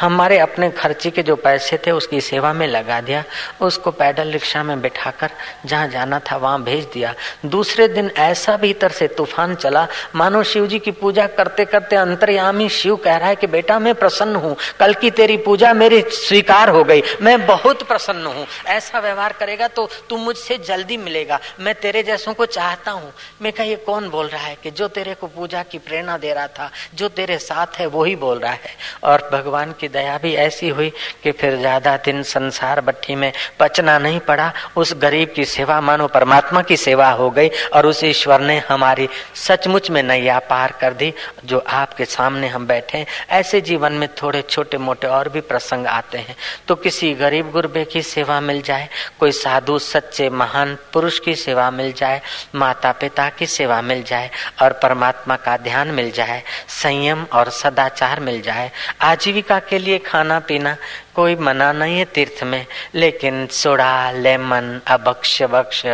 हमारे 0.00 0.38
अपने 0.38 0.70
खर्चे 0.70 1.10
के 1.10 1.22
जो 1.22 1.36
पैसे 1.36 1.78
थे, 1.86 1.90
उसकी 1.90 2.20
सेवा 2.20 2.52
में 2.52 2.66
लगा 2.66 3.00
दिया। 3.00 3.24
उसको 3.60 3.90
पैदल 3.90 4.32
रिक्शा 4.32 4.62
में 4.62 4.80
बैठाकर 4.80 5.30
जहाँ 5.66 5.88
जाना 5.88 6.18
था, 6.18 6.36
वहाँ 6.36 6.62
भेज 6.62 6.84
दिया। 6.84 7.14
दूसरे 7.46 7.88
दिन 7.88 8.10
ऐसा 8.18 8.56
भीतर 8.56 8.88
से 8.88 9.08
तूफ़ान 9.08 9.54
चला। 9.54 9.88
मानो 10.14 10.42
शिव 10.42 10.66
जी 10.66 10.78
की 10.78 10.90
पूजा 10.90 11.26
करते 11.26 11.64
करते 11.64 11.96
अंतर्यामी 11.96 12.68
शिव 12.68 12.96
कह 12.96 13.16
रहा 13.16 13.28
है 13.28 13.36
कि, 13.36 13.46
बेटा, 13.46 13.78
मैं 13.78 13.94
प्रसन्न 13.94 14.36
हूँ। 14.36 14.56
कल 14.80 14.94
की 14.94 15.10
तेरी 15.10 15.36
पूजा 15.36 15.72
मेरी 15.72 16.02
स्वीकार 16.02 16.68
हो 16.68 16.84
गई। 16.84 17.02
मैं 17.22 17.46
बहुत 17.46 17.82
प्रसन्न 17.82 18.26
हूँ। 18.26 18.46
ऐसा 18.66 18.98
व्यवहार 18.98 19.32
करेगा 19.32 19.68
तो 19.68 19.88
तू 20.10 20.16
मुझसे 20.16 20.58
जल्दी 20.58 20.96
मिलेगा। 20.96 21.40
मैं 21.60 21.74
तेरे 21.74 22.02
जैसों 22.02 22.34
को 22.34 22.46
चाहता 22.46 22.90
हूँ। 22.90 23.12
मैं 23.42 23.52
कहा, 23.52 23.64
ये 23.64 23.76
कौन 23.76 24.08
बोल 24.08 24.26
रहा 24.26 24.42
है 24.42 24.56
कि 24.62 24.70
जो 24.70 24.88
तेरे 24.88 25.14
को 25.14 25.26
पूजा 25.26 25.62
की 25.62 25.78
प्रेरणा 25.78 26.16
दे 26.18 26.34
रहा 26.34 26.46
था, 26.46 26.70
जो 26.94 27.08
तेरे 27.08 27.38
साथ 27.38 27.66
है, 27.78 27.86
वो 27.86 28.04
ही 28.04 28.16
बोल 28.16 28.38
रहा 28.38 28.52
है? 28.52 28.60
और 29.04 29.30
भगवान 29.32 29.51
भगवान 29.52 29.72
की 29.80 29.88
दया 29.88 30.16
भी 30.18 30.32
ऐसी 30.34 30.68
हुई 30.68 30.88
कि 31.22 31.32
फिर 31.32 31.56
ज़्यादा 31.56 31.96
दिन 32.04 32.22
संसार 32.24 32.80
बट्टी 32.80 33.14
में 33.14 33.32
पचना 33.60 33.98
नहीं 33.98 34.20
पड़ा। 34.20 34.52
उस 34.76 34.92
गरीब 34.96 35.32
की 35.36 35.44
सेवा 35.44 35.80
मानो, 35.80 36.06
परमात्मा 36.08 36.62
की 36.62 36.76
सेवा 36.78 37.10
हो 37.10 37.28
गई 37.30 37.48
और 37.74 37.86
उस 37.86 38.02
ईश्वर 38.04 38.40
ने 38.40 38.56
हमारी 38.68 39.08
सचमुच 39.36 39.90
में 39.90 40.02
नैया 40.02 40.38
पार 40.50 40.72
कर 40.80 40.92
दी, 40.94 41.12
जो 41.44 41.58
आपके 41.70 42.04
सामने 42.06 42.48
हम 42.48 42.66
बैठे 42.66 43.04
ऐसे 43.30 43.60
जीवन 43.60 43.92
में 43.92 44.08
थोड़े 44.22 44.42
छोटे 44.42 44.78
मोटे 44.78 45.06
और 45.08 45.28
भी 45.28 45.40
प्रसंग 45.42 45.86
आते 45.88 46.18
हैं। 46.18 46.36
तो 46.68 46.74
किसी 46.76 47.12
गरीब 47.14 47.50
गुरबे 47.52 47.84
की 47.84 48.02
सेवा 48.04 48.40
मिल 48.40 48.62
जाए, 48.62 48.88
कोई 49.20 49.32
साधु 49.32 49.78
सच्चे 49.80 50.30
महान 50.32 50.76
पुरुष 50.92 51.18
की 51.18 51.34
सेवा 51.36 51.70
मिल 51.72 51.92
जाए 51.92 52.20
माता 52.54 52.92
पिता 52.94 53.28
की 53.28 53.46
सेवा 53.48 53.80
मिल 53.82 54.02
जाए 54.04 54.30
और 54.62 54.78
परमात्मा 54.82 55.36
का 55.36 55.56
ध्यान 55.58 55.88
मिल 55.90 56.10
जाए, 56.12 56.42
संयम 56.72 57.26
और 57.32 57.50
सदाचार 57.52 58.20
मिल 58.22 58.40
जाए, 58.42 58.70
आजीविका 59.02 59.40
आजीविका 59.42 59.58
के 59.68 59.78
लिए 59.78 59.98
खाना 59.98 60.38
पीना 60.38 60.76
कोई 61.14 61.34
मना 61.36 61.72
नहीं 61.72 61.98
है 61.98 62.04
तीर्थ 62.04 62.42
में, 62.44 62.66
लेकिन 62.94 63.46
सोडा, 63.48 64.10
लेमन 64.12 64.80
अभक्ष 64.86 65.42
बक्ष 65.44 65.84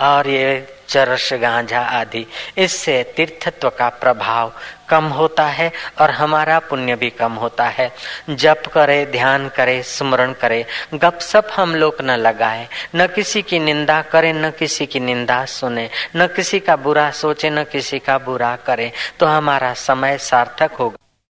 और 0.00 0.28
ये 0.28 0.66
चरस, 0.88 1.28
गांजा 1.42 1.80
आदि, 1.80 2.26
इससे 2.58 3.02
तीर्थत्व 3.16 3.68
का 3.68 3.88
प्रभाव 4.00 4.52
कम 4.88 5.04
होता 5.12 5.44
है 5.44 5.70
और 6.00 6.10
हमारा 6.10 6.58
पुण्य 6.58 6.94
भी 6.96 7.10
कम 7.10 7.32
होता 7.34 7.64
है। 7.68 7.90
जप 8.30 8.62
करे, 8.74 9.04
ध्यान 9.06 9.48
करे, 9.48 9.82
स्मरण 9.84 10.32
करे 10.32 10.64
गप 10.94 11.18
सप 11.20 11.48
हम 11.56 11.74
लोग 11.74 12.00
न 12.02 12.16
लगाए, 12.16 12.66
न 12.94 13.06
किसी 13.06 13.42
की 13.42 13.58
निंदा 13.58 14.00
करे, 14.02 14.32
न 14.32 14.50
किसी 14.50 14.86
की 14.86 15.00
निंदा 15.00 15.44
सुने, 15.46 15.88
न 16.16 16.26
किसी 16.26 16.60
का 16.60 16.76
बुरा 16.78 17.10
सोचे, 17.12 17.50
न 17.50 17.64
किसी 17.64 17.98
का 17.98 18.18
बुरा 18.20 18.56
करे 18.66 18.92
तो 19.20 19.26
हमारा 19.26 19.74
समय 19.74 20.18
सार्थक 20.18 20.72
होगा। 20.72 20.96